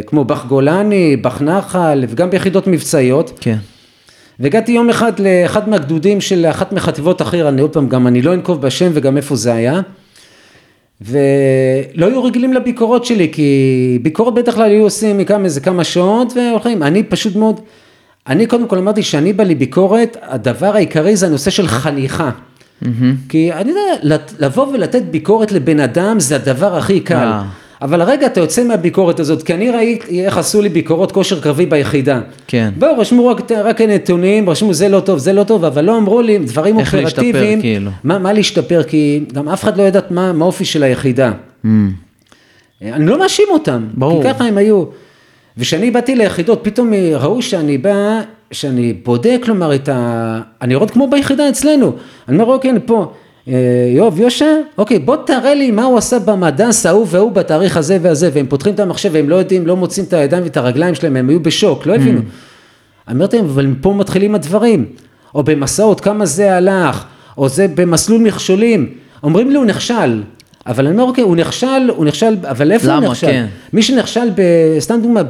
[0.05, 3.31] כמו באח גולני, באח נחל, וגם ביחידות מבצעיות.
[3.41, 3.55] כן.
[4.39, 8.33] והגעתי יום אחד לאחד מהגדודים של אחת מחטיבות אחר, אני עוד פעם, גם אני לא
[8.33, 9.81] אנקוב בשם וגם איפה זה היה.
[11.01, 16.33] ולא היו רגילים לביקורות שלי, כי ביקורות בטח כלל היו עושים מכמה איזה כמה שעות
[16.35, 17.59] והולכים, אני פשוט מאוד,
[18.29, 22.29] אני קודם כל אמרתי שאני בא לי ביקורת, הדבר העיקרי זה הנושא של חניכה.
[22.29, 22.85] Mm-hmm.
[23.29, 27.15] כי אני יודע, לבוא ולתת ביקורת לבן אדם זה הדבר הכי קל.
[27.15, 27.43] אה.
[27.81, 31.65] אבל הרגע אתה יוצא מהביקורת הזאת, כי אני ראיתי איך עשו לי ביקורות כושר קרבי
[31.65, 32.21] ביחידה.
[32.47, 32.69] כן.
[32.77, 36.21] באו, רשמו רק, רק נתונים, רשמו זה לא טוב, זה לא טוב, אבל לא אמרו
[36.21, 37.35] לי דברים אופרטיביים.
[37.35, 37.91] איך להשתפר, כאילו.
[38.03, 41.31] מה, מה להשתפר, כי גם אף אחד לא יודעת מה האופי של היחידה.
[41.65, 41.67] Mm.
[42.81, 43.87] אני לא מאשים אותם.
[43.93, 44.23] ברור.
[44.23, 44.83] כי ככה הם היו.
[45.59, 50.41] וכשאני באתי ליחידות, פתאום ראו שאני בא, שאני בודק, כלומר, את ה...
[50.61, 51.93] אני רואה כמו ביחידה אצלנו.
[52.27, 53.11] אני אומר, אוקיי, פה.
[53.47, 53.53] אה,
[53.95, 58.29] יואב יושע, אוקיי בוא תראה לי מה הוא עשה במדס ההוא והוא בתאריך הזה והזה
[58.33, 61.29] והם פותחים את המחשב והם לא יודעים, לא מוצאים את הידיים ואת הרגליים שלהם, הם
[61.29, 62.19] היו בשוק, לא הבינו.
[62.19, 63.11] Mm.
[63.11, 64.85] אמרתי להם, אבל פה מתחילים הדברים,
[65.35, 67.05] או במסעות כמה זה הלך,
[67.37, 68.89] או זה במסלול מכשולים,
[69.23, 70.23] אומרים לי הוא נכשל,
[70.67, 72.97] אבל אני אומר אוקיי הוא נכשל, הוא נכשל, אבל איפה למה?
[72.97, 73.27] הוא נכשל?
[73.27, 73.45] כן.
[73.73, 74.29] מי שנכשל,
[74.79, 75.21] סתם דוגמה,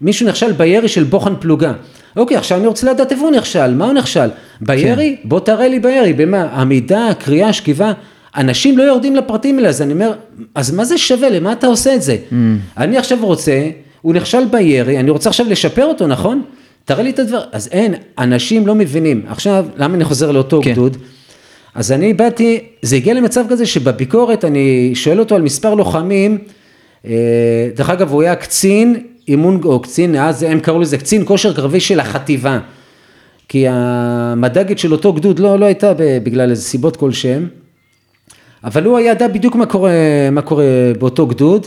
[0.00, 1.72] מישהו נכשל בירי של בוחן פלוגה.
[2.16, 4.28] אוקיי, עכשיו אני רוצה לדעת איפה הוא נכשל, מה הוא נכשל?
[4.60, 5.16] בירי?
[5.22, 5.28] כן.
[5.28, 6.42] בוא תראה לי בירי, במה?
[6.42, 7.92] עמידה, קריאה, שכיבה.
[8.36, 10.12] אנשים לא יורדים לפרטים האלה, אז אני אומר,
[10.54, 12.16] אז מה זה שווה, למה אתה עושה את זה?
[12.30, 12.34] Mm.
[12.76, 13.68] אני עכשיו רוצה,
[14.02, 16.42] הוא נכשל בירי, אני רוצה עכשיו לשפר אותו, נכון?
[16.84, 19.22] תראה לי את הדבר, אז אין, אנשים לא מבינים.
[19.28, 20.72] עכשיו, למה אני חוזר לאותו כן.
[20.72, 20.96] גדוד?
[21.76, 26.38] אז אני באתי, זה הגיע למצב כזה שבביקורת אני שואל אותו על מספר לוחמים,
[27.06, 27.12] אה,
[27.74, 31.80] דרך אגב הוא היה קצין אימון או קצין, אז הם קראו לזה קצין כושר קרבי
[31.80, 32.58] של החטיבה.
[33.48, 37.48] כי המדגת של אותו גדוד לא, לא הייתה בגלל איזה סיבות כלשהם,
[38.64, 39.90] אבל הוא ידע בדיוק מה קורה,
[40.32, 40.64] מה קורה
[40.98, 41.66] באותו גדוד.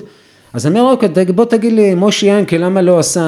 [0.54, 3.24] אז אני אומר, אוקיי, בוא תגיד לי, מושי ינקל, למה לא עשה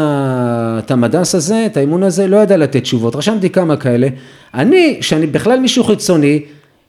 [0.79, 3.15] את המדס הזה, את האימון הזה, לא ידע לתת תשובות.
[3.15, 4.07] רשמתי כמה כאלה.
[4.53, 6.41] אני, שאני בכלל מישהו חיצוני,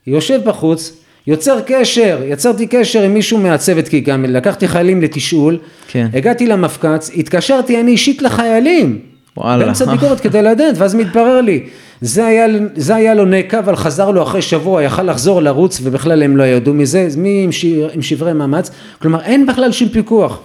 [0.07, 0.93] יושב בחוץ,
[1.27, 6.07] יוצר קשר, יצרתי קשר עם מישהו מהצוות, כי גם לקחתי חיילים לתשאול, כן.
[6.13, 8.99] הגעתי למפקץ, התקשרתי אני אישית לחיילים,
[9.37, 9.65] וואלה.
[9.65, 11.63] באמצע ביקורת כדי לדעת, ואז מתברר לי,
[12.01, 12.45] זה היה,
[12.75, 16.43] זה היה לו נקע, אבל חזר לו אחרי שבוע, יכל לחזור לרוץ, ובכלל הם לא
[16.43, 17.65] ידעו מזה, מי עם, ש...
[17.93, 20.39] עם שברי מאמץ, כלומר אין בכלל שום פיקוח.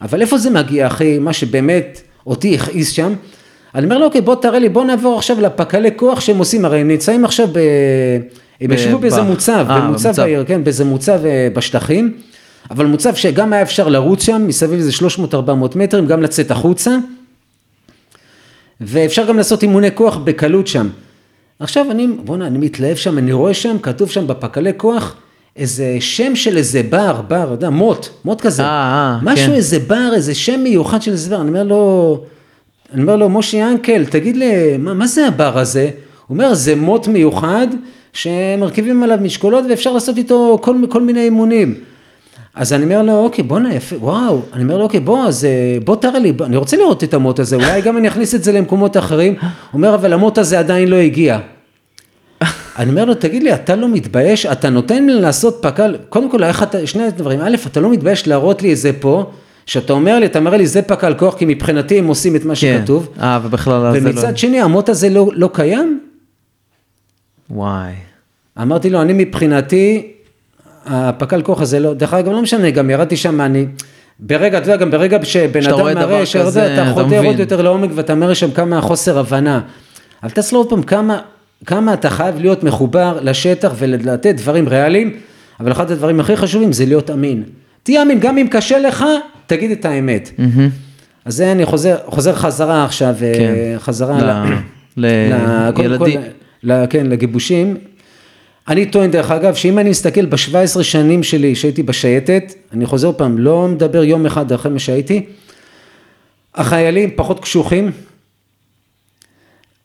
[0.00, 3.12] אבל איפה זה מגיע אחי, מה שבאמת אותי הכעיס שם,
[3.74, 6.80] אני אומר לו, אוקיי, בוא תראה לי, בוא נעבור עכשיו לפקלי כוח שהם עושים, הרי
[6.80, 7.58] הם נמצאים עכשיו ב...
[8.60, 12.12] הם ישבו באיזה מוצב, אה, במוצב בעיר, כן, באיזה מוצב אה, בשטחים,
[12.70, 14.92] אבל מוצב שגם היה אפשר לרוץ שם, מסביב איזה
[15.32, 15.34] 300-400
[15.76, 16.96] מטרים, גם לצאת החוצה,
[18.80, 20.88] ואפשר גם לעשות אימוני כוח בקלות שם.
[21.60, 25.16] עכשיו אני, בוא'נה, אני מתלהב שם, אני רואה שם, כתוב שם בפקלי כוח,
[25.56, 28.62] איזה שם של איזה בר, בר, אתה יודע, מוט, מוט כזה.
[28.62, 29.52] אה, אה, משהו, כן.
[29.52, 31.40] איזה בר, איזה שם מיוחד של איזה בר.
[31.40, 32.24] אני אומר לו,
[32.92, 35.90] אני אומר לו, מושי אנקל, תגיד לי, מה, מה זה הבר הזה?
[36.26, 37.66] הוא אומר, זה מוט מיוחד
[38.12, 41.74] שמרכיבים עליו משקולות ואפשר לעשות איתו כל, כל מיני אימונים.
[42.54, 45.78] אז אני אומר לו, אוקיי, בוא'נה, יפה, וואו, אני אומר לו, אוקיי, בוא, אז אה,
[45.84, 48.52] בוא תראה לי, אני רוצה לראות את המוט הזה, אולי גם אני אכניס את זה
[48.52, 49.34] למקומות אחרים.
[49.40, 51.38] הוא אומר, אבל המוט הזה עדיין לא הגיע.
[52.78, 54.46] אני אומר לו, תגיד לי, אתה לא מתבייש?
[54.46, 58.28] אתה נותן לי לעשות פק"ל, קודם כל, איך אתה, שני דברים, א', אתה לא מתבייש
[58.28, 59.30] להראות לי את זה פה,
[59.66, 62.54] שאתה אומר לי, אתה אומר לי, זה פק"ל כוח, כי מבחינתי הם עושים את מה
[62.54, 62.78] כן.
[62.80, 63.08] שכתוב.
[63.20, 64.10] אה, ובכלל זה לא...
[64.10, 66.00] ומצד שני, המוט הזה לא, לא קיים,
[67.50, 67.92] וואי.
[68.62, 70.12] אמרתי לו, אני מבחינתי,
[70.86, 73.66] הפק"ל כוח הזה לא, דרך אגב, לא משנה, גם ירדתי שם, אני,
[74.18, 78.14] ברגע, אתה יודע, גם ברגע שבן אדם מראה, שאתה אתה חודר עוד יותר לעומק ואתה
[78.14, 79.60] מראה שם כמה חוסר הבנה.
[80.22, 81.20] אבל תעשו עוד פעם, כמה,
[81.66, 85.16] כמה אתה חייב להיות מחובר לשטח ולתת דברים ריאליים,
[85.60, 87.42] אבל אחד הדברים הכי חשובים זה להיות אמין.
[87.82, 89.04] תהיה אמין, גם אם קשה לך,
[89.46, 90.30] תגיד את האמת.
[90.36, 90.60] Mm-hmm.
[91.24, 93.76] אז זה אני חוזר, חוזר חזרה עכשיו, כן.
[93.78, 94.42] חזרה
[94.96, 95.06] ל...
[95.76, 96.20] לילדים.
[96.90, 97.76] כן, לגיבושים.
[98.68, 103.38] אני טוען דרך אגב שאם אני מסתכל ב-17 שנים שלי שהייתי בשייטת, אני חוזר פעם,
[103.38, 105.26] לא מדבר יום אחד אחרי מה שהייתי,
[106.54, 107.90] החיילים פחות קשוחים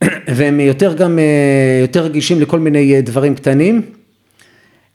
[0.36, 3.82] והם יותר גם, אה, יותר רגישים לכל מיני אה, דברים קטנים,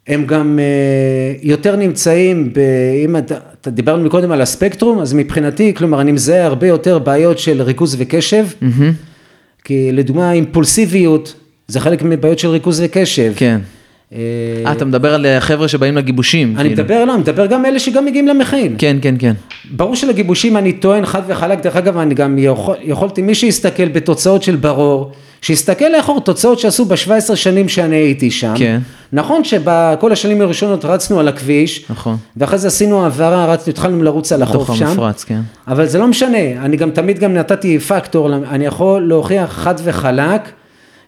[0.06, 2.58] הם גם אה, יותר נמצאים, ב,
[3.04, 7.38] אם אתה, אתה דיברנו מקודם על הספקטרום, אז מבחינתי, כלומר אני מזהה הרבה יותר בעיות
[7.38, 8.82] של ריכוז וקשב, mm-hmm.
[9.64, 11.34] כי לדוגמה אימפולסיביות,
[11.74, 13.32] זה חלק מבעיות של ריכוז וקשב.
[13.36, 13.60] כן.
[14.12, 16.54] אה, אתה מדבר על חבר'ה שבאים לגיבושים.
[16.56, 16.82] אני כאילו.
[16.82, 18.74] מדבר, לא, אני מדבר גם אלה שגם מגיעים למכין.
[18.78, 19.32] כן, כן, כן.
[19.70, 24.42] ברור שלגיבושים אני טוען חד וחלק, דרך אגב, אני גם יכול, יכולתי, מי שיסתכל בתוצאות
[24.42, 25.12] של ברור,
[25.42, 28.54] שיסתכל לאחור תוצאות שעשו ב-17 שנים שאני הייתי שם.
[28.56, 28.80] כן.
[29.12, 31.84] נכון שבכל השנים הראשונות רצנו על הכביש.
[31.90, 32.16] נכון.
[32.36, 34.74] ואחרי זה עשינו העברה, רצנו, התחלנו לרוץ על החוף שם.
[34.74, 35.40] בתוך המפרץ, כן.
[35.68, 40.40] אבל זה לא משנה, אני גם תמיד גם נתתי פקטור, אני יכול להוכיח חד וחלק,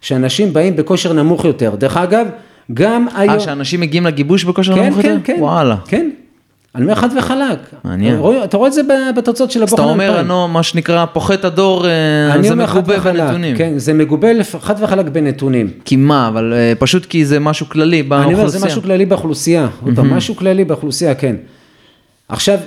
[0.06, 1.74] שאנשים באים בכושר נמוך יותר.
[1.74, 2.26] דרך אגב,
[2.74, 3.34] גם היום...
[3.34, 5.20] אה, שאנשים מגיעים לגיבוש בכושר כן, נמוך כן, יותר?
[5.24, 5.42] כן, כן.
[5.42, 5.76] וואלה.
[5.88, 6.10] כן.
[6.74, 7.58] אני אומר חד וחלק.
[7.84, 8.20] מעניין.
[8.44, 8.82] אתה רואה את זה
[9.16, 13.56] בתוצאות של הבוחן אז אתה אומר, אני, מה שנקרא, פוחת הדור, אה, זה מגובה בנתונים.
[13.56, 14.28] כן, זה מגובה
[14.60, 15.70] חד וחלק בנתונים.
[15.84, 18.32] כי מה, אבל אה, פשוט כי זה משהו כללי באוכלוסייה.
[18.32, 19.68] אני אומר, זה משהו כללי באוכלוסייה.
[19.84, 20.02] Mm-hmm.
[20.02, 21.36] משהו כללי באוכלוסייה, כן.
[22.28, 22.58] עכשיו,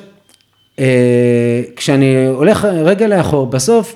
[1.75, 3.95] כשאני הולך רגע לאחור, בסוף,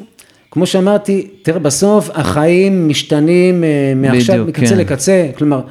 [0.54, 3.64] כמו שאמרתי, תראה, בסוף החיים משתנים
[3.96, 4.78] מעכשיו, מקצה כן.
[4.78, 5.62] לקצה, כלומר,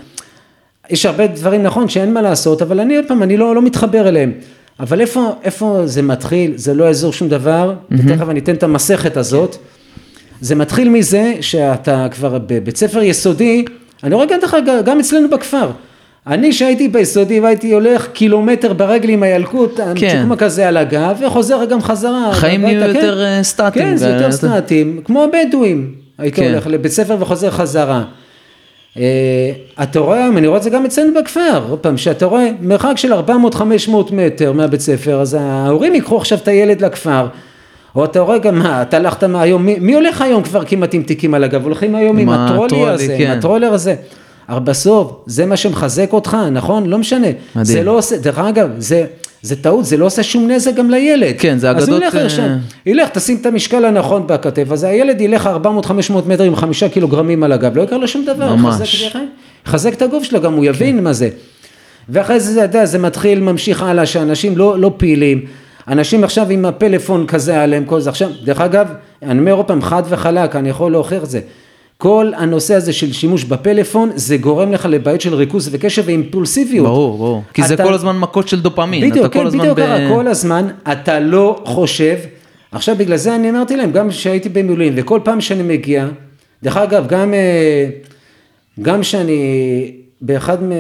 [0.91, 4.09] יש הרבה דברים נכון שאין מה לעשות, אבל אני עוד פעם, אני לא, לא מתחבר
[4.09, 4.33] אליהם.
[4.81, 7.95] אבל איפה, איפה זה מתחיל, זה לא יעזור שום דבר, mm-hmm.
[7.99, 9.57] ותכף אני אתן את המסכת הזאת.
[10.41, 13.65] זה מתחיל מזה שאתה כבר בבית ספר יסודי,
[14.05, 15.71] אני רואה גם, גם אצלנו בכפר.
[16.27, 20.27] אני שהייתי ביסודי והייתי הולך קילומטר ברגל עם הילקוט, כן.
[20.39, 22.31] כזה על הגב, וחוזר גם חזרה.
[22.33, 22.89] חיים נהיו כן.
[22.97, 23.87] יותר אה, סטטיים.
[23.87, 25.95] כן, זה יותר סטטיים, כמו הבדואים.
[26.19, 26.51] הייתי כן.
[26.51, 28.05] הולך לבית ספר וחוזר חזרה.
[28.99, 29.51] אה,
[29.83, 33.13] אתה רואה, אני רואה את זה גם אצלנו בכפר, עוד פעם, שאתה רואה מרחק של
[33.13, 33.19] 400-500
[34.13, 37.27] מטר מהבית ספר, אז ההורים ייקחו עכשיו את הילד לכפר,
[37.97, 41.03] או אתה רואה גם מה, אתה הלכת מהיום, מי, מי הולך היום כבר כמעט עם
[41.03, 43.31] תיקים על הגב, הולכים היום עם הטרולי הזה, כן.
[43.31, 43.95] עם הטרולר הזה.
[44.53, 46.87] אבל בסוף, זה מה שמחזק אותך, נכון?
[46.87, 47.27] לא משנה.
[47.27, 47.65] מדהים.
[47.65, 49.05] זה לא עושה, דרך אגב, זה,
[49.43, 51.35] זה טעות, זה לא עושה שום נזק גם לילד.
[51.39, 51.83] כן, זה אגדות...
[51.83, 55.51] אז הוא ילך לשם, אה, ילך, תשים את המשקל הנכון בכתף, אז הילד ילך
[56.11, 58.55] 400-500 מטר עם חמישה קילוגרמים על הגב, לא יקרה לו שום דבר.
[58.55, 59.15] ממש.
[59.67, 61.05] יחזק את הגוף שלו, גם הוא יבין כן.
[61.05, 61.29] מה זה.
[62.09, 65.41] ואחרי זה, אתה יודע, זה מתחיל, ממשיך הלאה, שאנשים לא, לא פעילים.
[65.89, 68.11] אנשים עכשיו עם הפלאפון כזה עליהם, כל זה.
[68.11, 68.87] עכשיו, דרך אגב,
[69.23, 71.41] אני אומר עוד פעם, חד וחלק, אני יכול להוכיח את זה.
[72.03, 76.87] כל הנושא הזה של שימוש בפלאפון, זה גורם לך לבעיות של ריכוז וקשב ואימפולסיביות.
[76.87, 77.43] ברור, ברור.
[77.55, 77.69] כי אתה...
[77.69, 79.11] זה כל הזמן מכות של דופמין.
[79.11, 80.09] בדיוק, כן, בדיוק ככה, ב...
[80.09, 82.17] כל הזמן אתה לא חושב.
[82.73, 86.09] עכשיו בגלל זה אני אמרתי להם, גם כשהייתי במילואים, וכל פעם שאני מגיע,
[86.63, 87.89] דרך אגב, גם, אה,
[88.83, 90.71] גם שאני באחד, מ...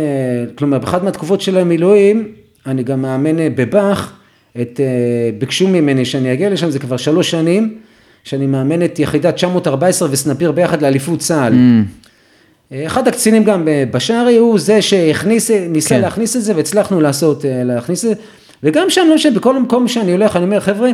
[0.55, 2.29] כלומר, באחד מהתקופות של המילואים,
[2.66, 4.12] אני גם מאמן אה, בבאח,
[4.61, 7.79] את, אה, ביקשו ממני שאני אגיע לשם, זה כבר שלוש שנים.
[8.25, 11.53] שאני מאמן את יחידה 914 וסנפיר ביחד לאליפות צה"ל.
[11.53, 12.75] Mm.
[12.87, 16.01] אחד הקצינים גם בשערי הוא זה שהכניס, ניסה כן.
[16.01, 18.14] להכניס את זה והצלחנו לעשות, אה, להכניס את זה.
[18.62, 20.91] וגם שם, לא משנה, בכל מקום שאני הולך, אני אומר, חבר'ה,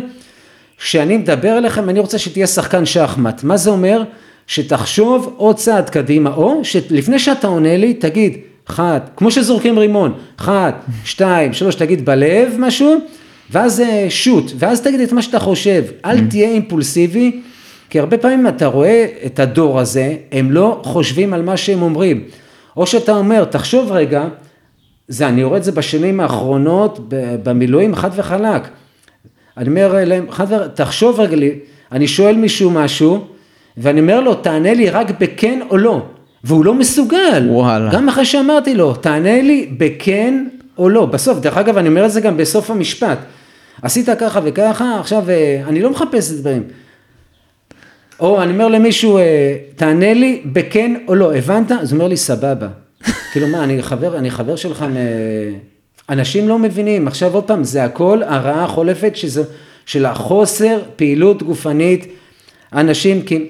[0.79, 3.45] כשאני מדבר אליכם, אני רוצה שתהיה שחקן שחמט.
[3.45, 4.03] מה זה אומר?
[4.47, 8.37] שתחשוב עוד צעד קדימה, או שלפני שאתה עונה לי, תגיד,
[8.71, 12.97] אחת, כמו שזורקים רימון, אחת, שתיים, שלוש, תגיד בלב משהו,
[13.51, 16.31] ואז שוט, ואז תגיד את מה שאתה חושב, אל mm.
[16.31, 17.41] תהיה אימפולסיבי,
[17.91, 22.25] כי הרבה פעמים אתה רואה את הדור הזה, הם לא חושבים על מה שהם אומרים.
[22.77, 24.25] או שאתה אומר, תחשוב רגע,
[25.09, 27.01] זה, אני רואה את זה בשנים האחרונות
[27.43, 28.69] במילואים חד וחלק.
[29.57, 31.37] אני אומר להם, חד וחלק, תחשוב רגע,
[31.93, 33.25] אני שואל מישהו משהו,
[33.77, 36.03] ואני אומר לו, תענה לי רק בכן או לא.
[36.45, 37.47] והוא לא מסוגל.
[37.49, 37.91] וואלה.
[37.93, 40.45] גם אחרי שאמרתי לו, תענה לי בכן
[40.79, 41.07] או לא.
[41.07, 43.19] בסוף, דרך אגב, אני אומר את זה גם בסוף המשפט.
[43.83, 46.63] עשית ככה וככה, עכשיו אה, אני לא מחפש את דברים.
[48.21, 51.73] או אני אומר למישהו, אה, תענה לי בכן או לא, הבנת?
[51.73, 52.69] אז הוא אומר לי, סבבה.
[53.33, 54.97] כאילו מה, אני חבר, אני חבר שלך, מ...
[56.11, 59.43] אנשים לא מבינים, עכשיו עוד פעם, זה הכל הרעה החולפת שזה,
[59.87, 62.07] של החוסר פעילות גופנית,
[62.73, 63.49] אנשים, כי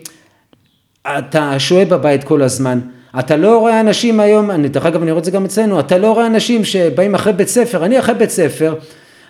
[1.07, 2.81] אתה שוהה בבית כל הזמן,
[3.19, 5.99] אתה לא רואה אנשים היום, אני, דרך אגב אני רואה את זה גם אצלנו, אתה
[5.99, 8.75] לא רואה אנשים שבאים אחרי בית ספר, אני אחרי בית ספר,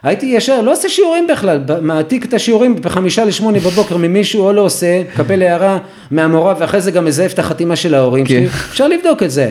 [0.02, 4.60] הייתי ישר, לא עושה שיעורים בכלל, מעתיק את השיעורים בחמישה לשמונה בבוקר ממישהו או לא
[4.60, 5.78] עושה, קבל הערה
[6.10, 8.34] מהמורה ואחרי זה גם מזייף את החתימה של ההורים כן.
[8.34, 9.50] שלי, אפשר לבדוק את זה,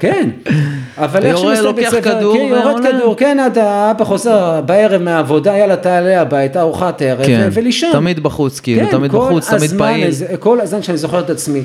[0.00, 0.28] כן.
[0.98, 2.00] אבל איך שמסתכל בית ספר,
[2.34, 7.48] כן, יורד כדור, כן, אתה אבא חוזר בערב מהעבודה, יאללה תעלה הביתה, ארוחת ערב, כן.
[7.52, 7.92] ולישון.
[7.92, 10.10] תמיד בחוץ, כאילו, כן, תמיד בחוץ, תמיד פעיל.
[10.40, 11.62] כל הזמן שאני זוכר את עצמי.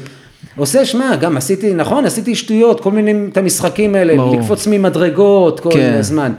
[0.57, 5.71] עושה, שמע, גם עשיתי, נכון, עשיתי שטויות, כל מיני, את המשחקים האלה, לקפוץ ממדרגות כל
[5.73, 5.95] כן.
[5.99, 6.31] הזמן.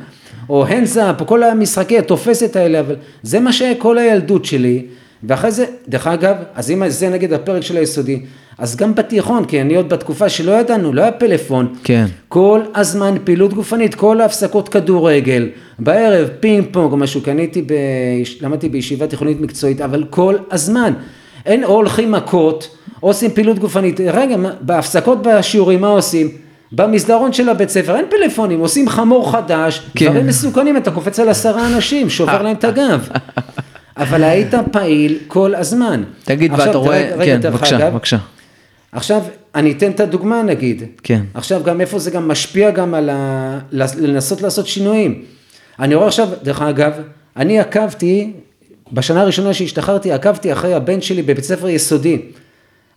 [0.51, 4.83] או הנדסאפ, או כל המשחקי התופסת האלה, אבל זה מה שהיה כל הילדות שלי,
[5.25, 8.21] ואחרי זה, דרך אגב, אז אם זה נגד הפרק של היסודי,
[8.59, 12.07] אז גם בתיכון, כי אני עוד בתקופה שלא ידענו, לא היה פלאפון, כן.
[12.29, 15.49] כל הזמן פעילות גופנית, כל ההפסקות כדורגל,
[15.79, 17.73] בערב פינג פונג או משהו, כי אני הייתי, ב...
[18.41, 20.93] למדתי בישיבה תיכונית מקצועית, אבל כל הזמן,
[21.47, 26.50] אין או הולכים מכות, או עושים פעילות גופנית, רגע, בהפסקות בשיעורים מה עושים?
[26.73, 30.07] במסדרון של הבית ספר, אין פלאפונים, עושים חמור חדש, כן.
[30.07, 33.09] דברים מסוכנים, אתה קופץ על עשרה אנשים, שובר להם את הגב.
[33.97, 36.03] אבל היית פעיל כל הזמן.
[36.25, 38.17] תגיד, ואתה רואה, רגע, כן, בבקשה, בבקשה.
[38.93, 39.23] עכשיו,
[39.55, 40.83] אני אתן את הדוגמה נגיד.
[41.03, 41.23] כן.
[41.35, 43.59] עכשיו, גם איפה זה גם משפיע גם על ה...
[43.99, 45.23] לנסות לעשות שינויים.
[45.79, 46.93] אני רואה עכשיו, דרך אגב,
[47.37, 48.33] אני עקבתי,
[48.93, 52.19] בשנה הראשונה שהשתחררתי, עקבתי אחרי הבן שלי בבית ספר יסודי.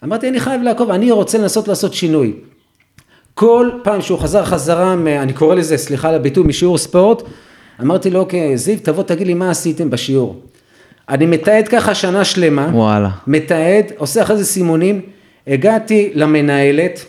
[0.04, 2.34] אמרתי, אני חייב לעקוב, אני רוצה לנסות לעשות שינוי.
[3.34, 7.24] כל פעם שהוא חזר חזרה, אני קורא לזה, סליחה על הביטוי, משיעור ספורט,
[7.82, 10.42] אמרתי לו, אוקיי, זיו, תבוא תגיד לי מה עשיתם בשיעור.
[11.10, 13.10] אני מתעד ככה שנה שלמה, וואלה.
[13.28, 15.02] מתעד, עושה אחרי זה סימונים,
[15.48, 17.06] הגעתי למנהלת,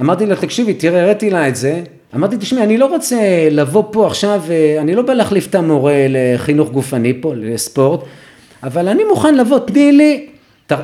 [0.00, 1.82] אמרתי לה, תקשיבי, תראה, הראיתי לה את זה,
[2.14, 6.06] אמרתי, תשמעי, אני לא רוצה לבוא פה עכשיו, אה, אני לא בא להחליף את המורה
[6.08, 8.00] לחינוך גופני פה, לספורט,
[8.62, 10.26] אבל אני מוכן לבוא, תני לי,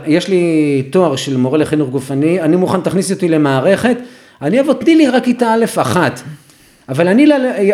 [0.07, 3.97] יש לי תואר של מורה לחינוך גופני, אני מוכן, תכניסי אותי למערכת,
[4.43, 6.20] אני אבוא, תני לי רק כיתה א' אחת,
[6.89, 7.26] אבל אני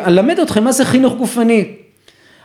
[0.07, 1.65] אלמד אתכם מה זה חינוך גופני.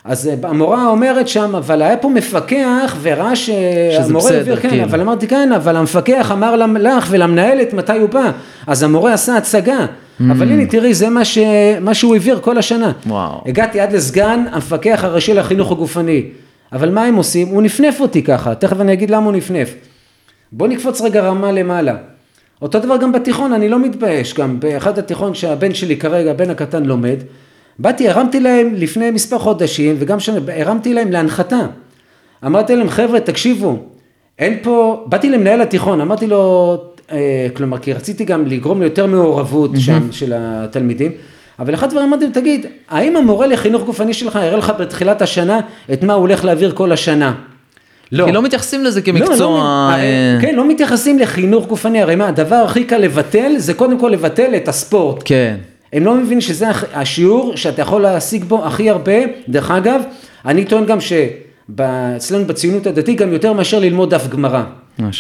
[0.07, 4.83] אז אה, המורה אומרת שם, אבל היה פה מפקח וראה שהמורה העביר, כן, כאילו.
[4.83, 8.31] אבל אמרתי כן, אבל המפקח אמר לך ולמנהלת מתי הוא בא,
[8.67, 9.85] אז המורה עשה הצגה,
[10.31, 11.37] אבל הנה תראי זה מה, ש...
[11.81, 12.91] מה שהוא העביר כל השנה.
[13.07, 13.43] וואו.
[13.45, 16.23] הגעתי עד לסגן המפקח הראשי לחינוך הגופני,
[16.73, 17.47] אבל מה הם עושים?
[17.47, 19.73] הוא נפנף אותי ככה, תכף אני אגיד למה הוא נפנף.
[20.51, 21.95] בוא נקפוץ רגע רמה למעלה.
[22.61, 26.85] אותו דבר גם בתיכון, אני לא מתבייש, גם באחד התיכון שהבן שלי כרגע, הבן הקטן
[26.85, 27.17] לומד,
[27.79, 31.59] באתי, הרמתי להם לפני מספר חודשים, וגם שנה, הרמתי להם להנחתה.
[32.45, 33.79] אמרתי להם, חבר'ה, תקשיבו,
[34.39, 36.75] אין פה, באתי למנהל התיכון, אמרתי לו,
[37.11, 41.11] אה, כלומר, כי רציתי גם לגרום ליותר מעורבות שם של התלמידים,
[41.59, 45.59] אבל אחד הדברים אמרתי לו, תגיד, האם המורה לחינוך גופני שלך יראה לך בתחילת השנה
[45.93, 47.33] את מה הוא הולך להעביר כל השנה?
[48.11, 48.25] לא.
[48.25, 49.37] כי לא מתייחסים לזה לא, כמקצוע.
[49.37, 53.99] לא, אה, כן, לא מתייחסים לחינוך גופני, הרי מה, הדבר הכי קל לבטל, זה קודם
[53.99, 55.21] כל לבטל את הספורט.
[55.25, 55.57] כן.
[55.93, 59.13] הם לא מבינים שזה השיעור שאתה יכול להשיג בו הכי הרבה,
[59.49, 60.01] דרך אגב,
[60.45, 64.63] אני טוען גם שאצלנו בציונות הדתית גם יותר מאשר ללמוד דף גמרא.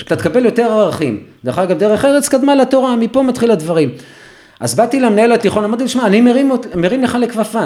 [0.01, 1.23] אתה תקבל יותר ערכים.
[1.43, 3.89] דרך אגב, דרך ארץ קדמה לתורה, מפה מתחיל הדברים.
[4.59, 7.65] אז באתי למנהל התיכון, אמרתי לו, שמע, אני מרים, מרים לך לכפפה.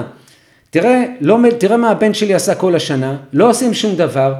[0.70, 4.34] תראה, לא, תראה מה הבן שלי עשה כל השנה, לא עושים שום דבר.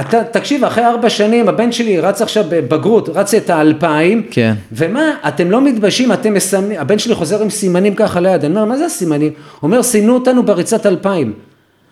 [0.00, 4.54] אתה, תקשיב, אחרי ארבע שנים הבן שלי רץ עכשיו בבגרות, רץ את האלפיים, כן.
[4.72, 8.64] ומה, אתם לא מתביישים, אתם מסמנים, הבן שלי חוזר עם סימנים ככה ליד, אני אומר,
[8.64, 9.32] מה זה הסימנים?
[9.32, 11.32] הוא אומר, סימנו אותנו בריצת אלפיים.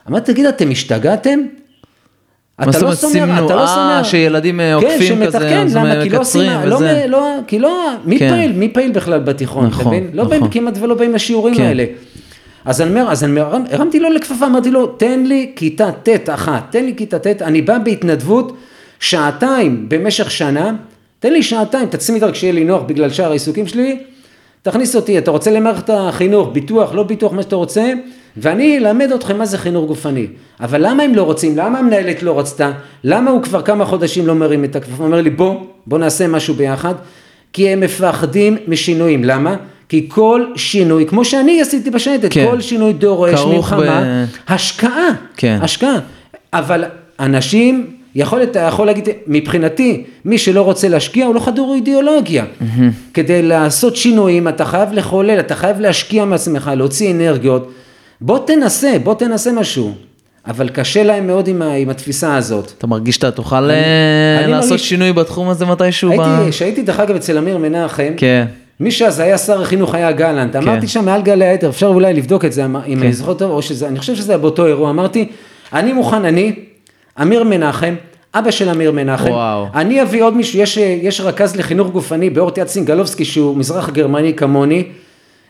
[0.09, 1.39] אמרתי, תגיד, אתם השתגעתם?
[2.63, 3.47] אתה לא סימנו?
[3.47, 4.05] אתה לא אה, שונא.
[4.05, 6.03] שילדים, אה, עוקפים כן, כזה, שמתחכן, אז למה?
[6.03, 6.81] כי לא עושים, לא.
[7.09, 8.31] לא, כי לא, מי כן.
[8.31, 10.11] פעיל, מי פעיל בכלל בתיכון, אתה נכון, מבין?
[10.13, 10.53] לא באים נכון.
[10.53, 11.63] כמעט ולא באים לשיעורים כן.
[11.63, 11.85] האלה.
[12.65, 16.29] אז אני אומר, אז אני הרמ- הרמתי לו לכפפה, אמרתי לו, תן לי כיתה ט'
[16.29, 18.57] אחת, תן לי כיתה ט', אני בא בהתנדבות,
[19.01, 20.73] שעתיים במשך שנה,
[21.21, 23.99] תן לי שעתיים, תצמיד רק שיהיה לי נוח בגלל שאר העיסוקים שלי,
[24.63, 27.93] תכניס אותי, אתה רוצה למערכת החינוך, ביטוח, לא ביטוח, מה שאתה רוצה,
[28.37, 30.27] ואני אלמד אתכם מה זה חינוך גופני.
[30.61, 31.57] אבל למה הם לא רוצים?
[31.57, 32.73] למה המנהלת לא רצתה?
[33.05, 34.97] למה הוא כבר כמה חודשים לא מרים את הכפפה?
[34.99, 35.55] הוא אומר לי, בוא,
[35.87, 36.95] בוא נעשה משהו ביחד.
[37.53, 39.25] כי הם מפחדים משינויים.
[39.25, 39.57] למה?
[39.93, 42.47] כי כל שינוי, כמו שאני עשיתי בשייטת, כן.
[42.51, 45.59] כל שינוי דורש מלחמה, ב- השקעה, כן.
[45.63, 45.99] השקעה.
[46.53, 46.85] אבל
[47.21, 52.45] אנשים, יכול, אתה יכול להגיד, מבחינתי, מי שלא רוצה להשקיע הוא לא חדור אידיאולוגיה.
[53.15, 57.73] כדי לעשות שינויים אתה חייב לחולל, אתה חייב להשקיע מעצמך, להוציא אנרגיות.
[58.21, 59.93] בוא תנסה, בוא תנסה משהו.
[60.47, 62.73] אבל קשה להם מאוד עם, ה- עם התפיסה הזאת.
[62.79, 66.11] אתה מרגיש שאתה תוכל אה, אני לעשות מרגיש- שינוי בתחום הזה מתישהו?
[66.11, 68.45] ב- הייתי, כשהייתי דרך אגב אצל אמיר מנחם, כן.
[68.81, 72.45] מי שאז היה שר החינוך היה גלנט, אמרתי שם מעל גלי היתר, אפשר אולי לבדוק
[72.45, 73.03] את זה, אם כן.
[73.03, 75.29] אני זוכר טוב, או שזה, אני חושב שזה היה באותו אירוע, אמרתי,
[75.73, 76.55] אני מוכן, אני,
[77.23, 77.95] אמיר מנחם,
[78.35, 79.67] אבא של אמיר מנחם, וואו.
[79.75, 84.35] אני אביא עוד מישהו, יש, יש רכז לחינוך גופני באורט יד סינגלובסקי, שהוא מזרח גרמני
[84.35, 84.85] כמוני,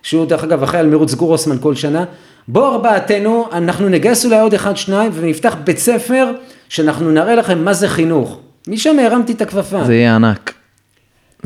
[0.03, 2.05] שהוא דרך אגב אחראי על מרוץ גורוסמן כל שנה,
[2.49, 6.31] בוא ארבעתנו, אנחנו נגייס אולי עוד אחד, שניים, ונפתח בית ספר,
[6.69, 8.39] שאנחנו נראה לכם מה זה חינוך.
[8.69, 9.85] משם הרמתי את הכפפה.
[9.85, 10.62] זה יהיה ענק.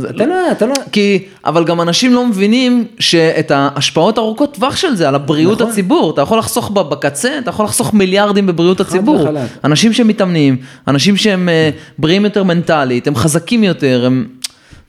[0.00, 4.96] אתה לא, אתה לא, כי, אבל גם אנשים לא מבינים שאת ההשפעות ארוכות טווח של
[4.96, 5.72] זה על הבריאות נכון.
[5.72, 9.20] הציבור, אתה יכול לחסוך בקצה, אתה יכול לחסוך מיליארדים בבריאות הציבור.
[9.20, 9.40] וחלק.
[9.64, 10.56] אנשים שמתאמנים,
[10.88, 14.26] אנשים שהם אה, בריאים יותר מנטלית, הם חזקים יותר, הם...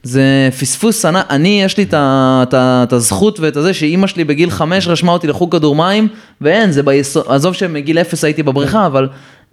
[0.02, 5.12] זה פספוס ענק, אני יש לי את הזכות ואת הזה שאימא שלי בגיל חמש רשמה
[5.12, 6.08] אותי לחוג כדור מים,
[6.40, 9.08] ואין, זה ביסוד, עזוב שמגיל אפס הייתי בבריכה, אבל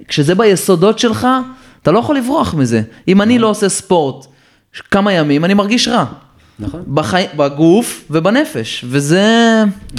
[0.08, 1.28] כשזה ביסודות שלך,
[1.82, 2.82] אתה לא יכול לברוח מזה.
[3.08, 4.28] אם אני לא עושה ספורט
[4.92, 6.06] כמה ימים, אני מרגיש רע.
[6.60, 6.84] נכון.
[6.94, 7.24] בחי...
[7.38, 9.24] בגוף ובנפש, וזה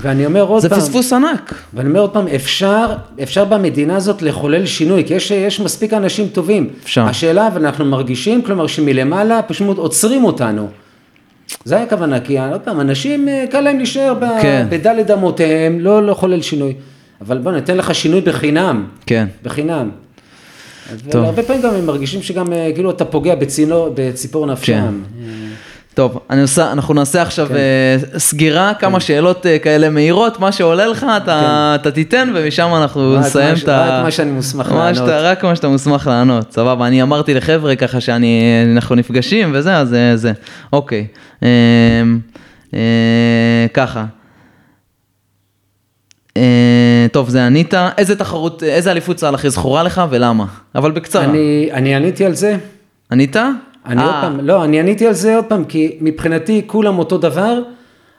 [0.03, 1.55] ואני אומר עוד זה פעם, פספוס ענק.
[1.75, 2.87] ואני אומר עוד פעם, אפשר,
[3.23, 6.69] אפשר במדינה הזאת לחולל שינוי, כי יש, יש מספיק אנשים טובים.
[6.85, 7.05] אפשר.
[7.05, 10.69] השאלה, אבל אנחנו מרגישים, כלומר שמלמעלה פשוט עוצרים אותנו.
[11.65, 14.67] זה הכוונה, כי עוד פעם, אנשים, אה, קל להם להישאר ב- כן.
[14.71, 16.75] בדלת אמותיהם, לא לחולל שינוי.
[17.21, 18.85] אבל בוא, ניתן לך שינוי בחינם.
[19.07, 19.27] כן.
[19.43, 19.91] בחינם.
[21.11, 21.23] טוב.
[21.23, 25.03] והרבה פעמים גם הם מרגישים שגם אה, כאילו אתה פוגע בצינו, בציפור נפשם.
[25.97, 27.55] טוב, אני עושה, אנחנו נעשה עכשיו כן.
[27.55, 33.13] אה, סגירה, כמה שאלות אה, כאלה מהירות, מה שעולה לך אתה, אתה תיתן ומשם אנחנו
[33.15, 33.21] כן.
[33.21, 33.87] נסיים את ה...
[33.87, 34.97] רק מה שאני מוסמך מה לענות.
[34.97, 39.77] שאתה, רק מה שאתה מוסמך לענות, סבבה, אני אמרתי לחבר'ה ככה שאני, אנחנו נפגשים וזה,
[39.77, 40.33] אז אה, זה,
[40.73, 41.07] אוקיי.
[41.43, 41.49] אה,
[42.75, 44.05] אה, ככה.
[46.37, 50.45] אה, טוב, זה ענית, איזה תחרות, איזה אליפות צה"ל הכי זכורה לך ולמה?
[50.75, 51.25] אבל בקצרה.
[51.25, 52.57] אני, אני עניתי על זה.
[53.13, 53.37] ענית?
[53.87, 57.19] אני עוד אה, פעם, לא, אני עניתי על זה עוד פעם, כי מבחינתי כולם אותו
[57.19, 57.63] דבר,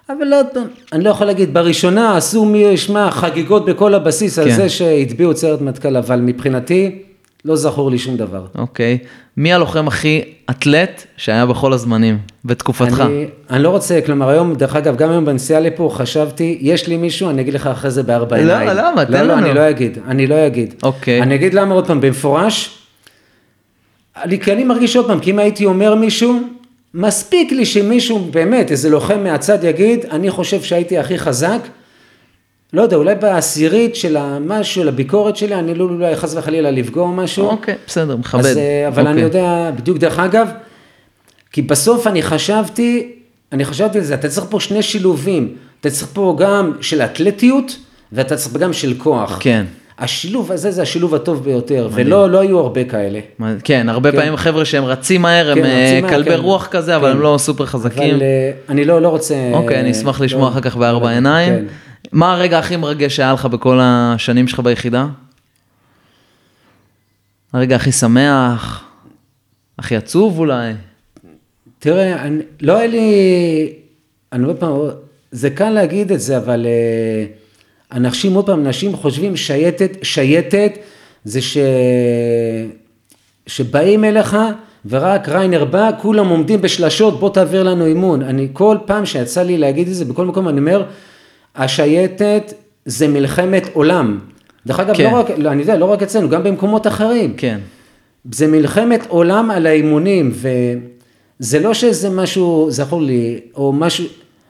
[0.09, 0.63] אבל עוד פעם,
[0.93, 4.55] אני לא יכול להגיד, בראשונה עשו מי ישמע חגיגות בכל הבסיס על כן.
[4.55, 7.01] זה שהטביעו את סיירת מטכ"ל, אבל מבחינתי
[7.48, 8.45] לא זכור לי שום דבר.
[8.58, 8.98] אוקיי.
[9.38, 13.04] מי הלוחם הכי אתלט שהיה בכל הזמנים, בתקופתך?
[13.06, 16.98] אני, אני לא רוצה, כלומר היום, דרך אגב, גם היום בנסיעה לפה חשבתי, יש לי
[16.98, 18.70] מישהו, אני אגיד לך אחרי זה בארבע לא, עיניים.
[18.78, 19.06] למה?
[19.06, 19.45] תן לא, לא, לנו.
[19.45, 20.74] אני לא אגיד, אני לא אגיד.
[20.84, 21.22] אוקיי.
[21.22, 22.78] אני אגיד למה עוד פעם, במפורש,
[24.24, 26.39] אני, כי אני מרגיש עוד פעם, כי אם הייתי אומר מישהו,
[26.93, 31.60] מספיק לי שמישהו, באמת, איזה לוחם מהצד יגיד, אני חושב שהייתי הכי חזק,
[32.74, 37.07] לא יודע, אולי בעשירית של המשהו, של הביקורת שלי, אני לא אולי חס וחלילה לפגוע
[37.07, 37.45] משהו.
[37.45, 38.45] אוקיי, בסדר, מכבד.
[38.45, 39.41] אז, אה, אבל אני אוקיי.
[39.41, 40.47] יודע, בדיוק דרך אגב,
[41.51, 43.11] כי בסוף אני חשבתי,
[43.51, 47.78] אני חשבתי על זה, אתה צריך פה שני שילובים, אתה צריך פה גם של אתלטיות,
[48.11, 49.38] ואתה צריך גם של כוח.
[49.41, 49.65] כן.
[49.99, 53.20] השילוב הזה זה השילוב הטוב ביותר, ולא לא היו הרבה כאלה.
[53.63, 54.18] כן, הרבה כן.
[54.18, 56.39] פעמים חבר'ה שהם רצים מהר, הם כן, אה, רצים מהר, כלבי כן.
[56.39, 57.15] רוח כזה, אבל כן.
[57.15, 58.13] הם לא סופר חזקים.
[58.15, 59.36] אבל אה, אני לא, לא רוצה...
[59.53, 61.13] אוקיי, אני אשמח לשמוע לא- אחר כך בארבע כן.
[61.13, 61.68] עיניים.
[62.12, 65.08] מה הרגע הכי מרגש שהיה לך בכל השנים שלך ביחידה?
[67.53, 68.84] הרגע הכי שמח?
[69.80, 70.74] הכי עצוב אולי?
[71.80, 73.74] תראה, אני, לא היה לי,
[74.34, 74.72] אני עוד פעם,
[75.32, 77.26] זה קל להגיד את זה, אבל אה,
[77.91, 80.72] אנשים, עוד פעם, אנשים חושבים שייטת, שייטת,
[81.24, 81.58] זה ש...
[83.47, 84.38] שבאים אליך,
[84.86, 88.22] ורק ריינר בא, כולם עומדים בשלשות, בוא תעביר לנו אימון.
[88.22, 90.84] אני, כל פעם שיצא לי להגיד את זה, בכל מקום אני אומר,
[91.58, 92.53] השייטת
[92.86, 94.20] זה מלחמת עולם.
[94.66, 95.03] דרך אגב, כן.
[95.12, 97.34] לא רק, לא, אני יודע, לא רק אצלנו, גם במקומות אחרים.
[97.38, 97.58] כן.
[98.32, 100.32] זה מלחמת עולם על האימונים,
[101.39, 104.05] וזה לא שזה משהו זכור לי, או משהו,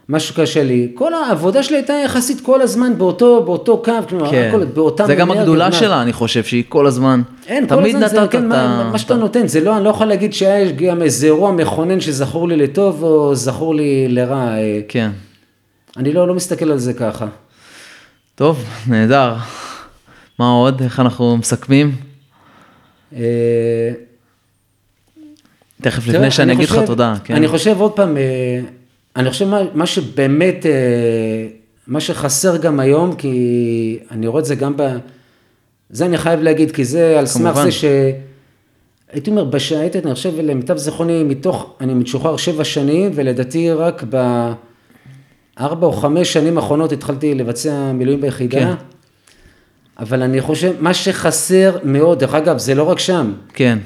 [0.10, 4.48] משהו קשה לי, כל העבודה שלי הייתה יחסית כל הזמן באותו, באותו קו, כלומר, כן.
[4.50, 7.22] הכל באותם זה גם הגדולה מה- שלה, אני חושב, שהיא כל הזמן.
[7.48, 8.90] אין, כל תמיד הזמן זה, כן, מה.
[8.92, 12.48] מה שאתה נותן, זה לא, אני לא יכול להגיד שהיה גם איזה אירוע מכונן שזכור
[12.48, 15.10] לי לטוב, או זכור לי לרע, אה, כן.
[15.98, 17.28] אני לא, לא מסתכל על זה ככה.
[18.36, 19.36] טוב, נהדר.
[20.40, 20.82] מה עוד?
[20.82, 21.96] איך אנחנו מסכמים?
[23.16, 23.92] אה,
[25.82, 27.14] תכף לפני שאני אני אגיד לך תודה.
[27.24, 27.36] כן.
[27.36, 28.60] אני חושב עוד פעם, אה,
[29.16, 31.48] אני חושב מה, מה שבאמת, אה,
[31.88, 34.82] מה שחסר גם היום, כי אני רואה את זה גם ב...
[35.90, 37.56] זה אני חייב להגיד, כי זה על סמך.
[37.64, 37.86] זה ש...
[39.12, 44.04] הייתי אומר, בשייטת, אני חושב, למיטב זיכרוני, מתוך, אני משוחרר שבע שנים, ולדעתי רק
[45.60, 48.60] בארבע או חמש שנים האחרונות התחלתי לבצע מילואים ביחידה.
[48.60, 48.74] כן.
[50.00, 53.78] אבל אני חושב, מה שחסר מאוד, דרך אגב, זה לא רק שם, כן.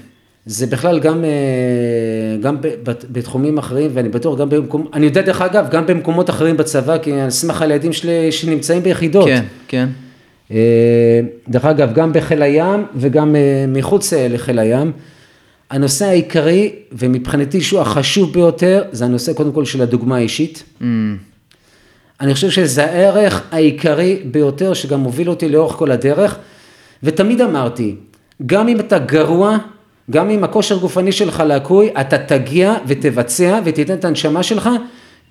[0.46, 5.70] זה בכלל גם, אה, גם בתחומים אחרים, ואני בטוח גם במקום, אני יודע דרך אגב,
[5.72, 9.26] גם במקומות אחרים בצבא, כי אני אסמך על ילדים שלי שנמצאים ביחידות.
[9.26, 9.90] כן, כן.
[10.52, 11.20] אה,
[11.50, 14.92] דרך אגב, גם בחיל הים וגם אה, מחוץ לחיל הים.
[15.70, 20.64] הנושא העיקרי, ומבחינתי שהוא החשוב ביותר, זה הנושא קודם כל של הדוגמה האישית.
[20.82, 20.84] Mm,
[22.22, 26.38] אני חושב שזה הערך העיקרי ביותר שגם מוביל אותי לאורך כל הדרך,
[27.04, 27.96] ותמיד אמרתי,
[28.46, 29.58] גם אם אתה גרוע,
[30.12, 34.70] גם אם הכושר גופני שלך לקוי, אתה תגיע ותבצע ותיתן את הנשמה שלך,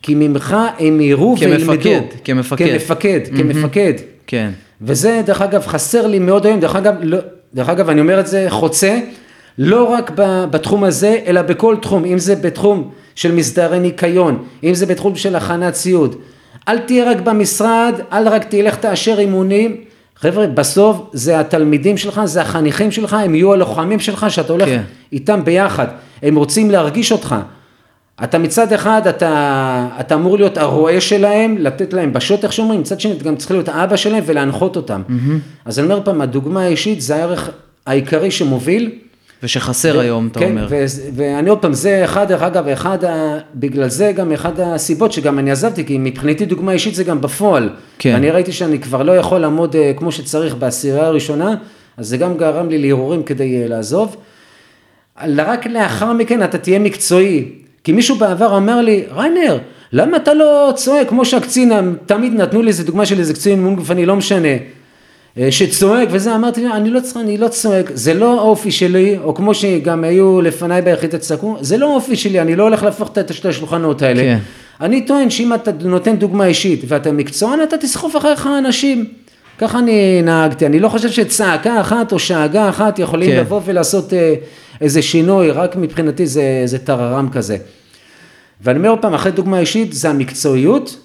[0.03, 1.73] כי ממך הם יראו וילמדו.
[1.73, 2.67] כמפקד, כמפקד.
[2.67, 3.93] כמפקד, כמפקד.
[4.27, 4.51] כן.
[4.83, 7.19] וזה דרך אגב חסר לי מאוד היום, דרך אגב, לא,
[7.55, 8.99] דרך אגב אני אומר את זה חוצה,
[9.59, 10.11] לא רק
[10.51, 15.37] בתחום הזה, אלא בכל תחום, אם זה בתחום של מסדרי ניקיון, אם זה בתחום של
[15.37, 16.17] הכנת ציוד.
[16.69, 19.77] אל תהיה רק במשרד, אל רק תלך תאשר אימונים.
[20.17, 24.83] חבר'ה, בסוף זה התלמידים שלך, זה החניכים שלך, הם יהיו הלוחמים שלך, שאתה הולך כן.
[25.13, 25.87] איתם ביחד.
[26.23, 27.37] הם רוצים להרגיש אותך.
[28.25, 33.01] אתה מצד אחד, אתה, אתה אמור להיות הרועה שלהם, לתת להם בשוט, איך שאומרים, מצד
[33.01, 35.03] שני, אתה גם צריך להיות האבא שלהם ולהנחות אותם.
[35.65, 37.51] אז אני אומר פעם, הדוגמה האישית זה הערך
[37.87, 38.91] העיקרי שמוביל.
[39.43, 40.67] ושחסר היום, אתה כן, אומר.
[40.71, 40.85] ו-
[41.15, 45.39] ואני עוד פעם, זה אחד, דרך אגב, אחד, ה- בגלל זה גם אחד הסיבות שגם
[45.39, 47.69] אני עזבתי, כי מבחינתי דוגמה אישית זה גם בפועל.
[47.99, 48.15] כן.
[48.15, 51.55] אני ראיתי שאני כבר לא יכול לעמוד אה, כמו שצריך בעשירייה הראשונה,
[51.97, 54.17] אז זה גם גרם לי להרהורים כדי אה, לעזוב.
[55.37, 57.45] רק לאחר מכן אתה תהיה מקצועי.
[57.85, 59.59] כי מישהו בעבר אמר לי, ריינר,
[59.93, 61.73] למה אתה לא צועק כמו שהקצין,
[62.07, 64.49] תמיד נתנו לי איזה דוגמה של איזה קצין אימון גופני, לא משנה,
[65.51, 70.05] שצועק וזה, אמרתי, אני לא, אני לא צועק, זה לא אופי שלי, או כמו שגם
[70.05, 74.03] היו לפניי ביחידת צעקו, זה לא אופי שלי, אני לא הולך להפוך את שתי השולחנות
[74.03, 74.23] האלה.
[74.23, 74.39] כן.
[74.81, 79.07] אני טוען שאם אתה נותן דוגמה אישית ואתה מקצוען, אתה תסחוף אחריך אנשים.
[79.59, 83.37] ככה אני נהגתי, אני לא חושב שצעקה אחת או שאגה אחת יכולים כן.
[83.37, 84.35] לבוא ולעשות אה,
[84.81, 87.57] איזה שינוי, רק מבחינתי זה, זה טררם כזה.
[88.61, 90.97] ואני אומר עוד פעם, אחרי דוגמה אישית זה המקצועיות,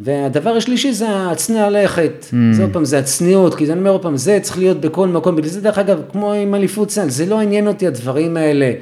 [0.00, 2.34] והדבר השלישי זה הצניע לכת, mm.
[2.52, 5.36] זה עוד פעם, זה הצניעות, כי אני אומר עוד פעם, זה צריך להיות בכל מקום,
[5.36, 8.72] בגלל זה דרך אגב, כמו עם אליפות צה"ל, זה לא עניין אותי הדברים האלה,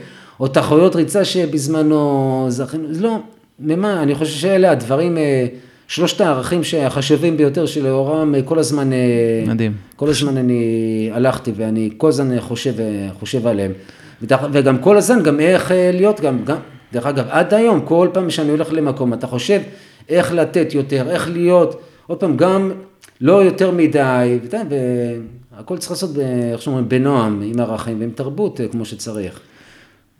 [0.40, 3.18] או תחרויות ריצה שבזמנו זכינו, לא,
[3.60, 5.46] ממה, אני חושב שאלה הדברים, אה,
[5.88, 8.98] שלושת הערכים החשובים ביותר שלאורם אה, כל הזמן, אה,
[9.46, 12.74] מדהים, כל הזמן אני הלכתי ואני כל הזמן חושב,
[13.18, 13.72] חושב עליהם,
[14.22, 16.56] וגם כל הזמן, גם איך להיות, גם, גם,
[16.92, 19.60] דרך אגב, עד היום, כל פעם שאני הולך למקום, אתה חושב
[20.08, 22.72] איך לתת יותר, איך להיות, עוד פעם, גם
[23.20, 26.10] לא יותר מדי, והכל צריך לעשות,
[26.52, 29.40] איך שאומרים, בנועם, עם ערכים ועם תרבות כמו שצריך.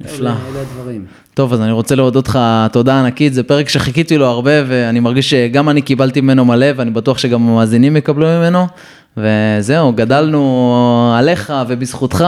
[0.00, 0.30] נפלא.
[0.30, 1.04] אלה הדברים.
[1.34, 2.38] טוב, אז אני רוצה להודות לך
[2.72, 6.90] תודה ענקית, זה פרק שחיכיתי לו הרבה, ואני מרגיש שגם אני קיבלתי ממנו מלא, ואני
[6.90, 8.66] בטוח שגם המאזינים יקבלו ממנו,
[9.16, 12.24] וזהו, גדלנו עליך ובזכותך,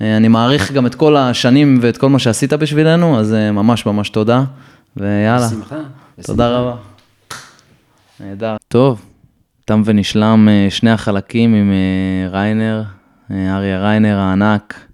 [0.00, 4.42] ואני מעריך גם את כל השנים ואת כל מה שעשית בשבילנו, אז ממש ממש תודה,
[4.96, 5.46] ויאללה.
[5.46, 5.76] בשמחה.
[6.22, 6.76] תודה רבה.
[8.20, 8.56] נהדר.
[8.68, 9.04] טוב,
[9.64, 12.82] תם ונשלם אה, שני החלקים עם אה, ריינר,
[13.30, 14.88] אה, אריה ריינר הענק.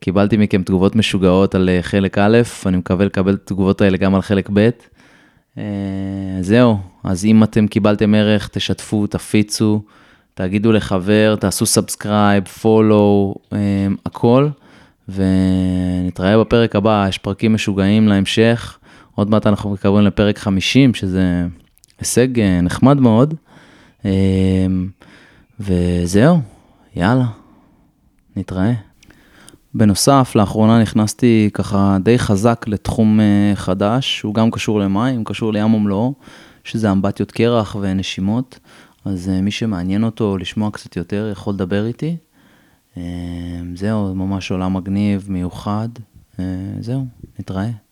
[0.00, 4.22] קיבלתי מכם תגובות משוגעות על חלק א', אני מקווה לקבל את התגובות האלה גם על
[4.22, 4.70] חלק ב'.
[6.40, 9.82] זהו, אז אם אתם קיבלתם ערך, תשתפו, תפיצו,
[10.34, 13.34] תגידו לחבר, תעשו subscribe, follow,
[14.06, 14.48] הכל,
[15.08, 18.78] ונתראה בפרק הבא, יש פרקים משוגעים להמשך.
[19.14, 21.46] עוד מעט אנחנו מקווים לפרק 50, שזה
[21.98, 23.34] הישג אה, נחמד מאוד.
[24.04, 24.66] אה,
[25.60, 26.40] וזהו,
[26.96, 27.26] יאללה,
[28.36, 28.72] נתראה.
[29.74, 35.74] בנוסף, לאחרונה נכנסתי ככה די חזק לתחום אה, חדש, שהוא גם קשור למים, קשור לים
[35.74, 36.14] ומלואו,
[36.64, 38.58] שזה אמבטיות קרח ונשימות.
[39.04, 42.16] אז מי שמעניין אותו לשמוע קצת יותר יכול לדבר איתי.
[43.74, 45.88] זהו, ממש עולם מגניב, מיוחד.
[46.80, 47.06] זהו,
[47.38, 47.83] נתראה.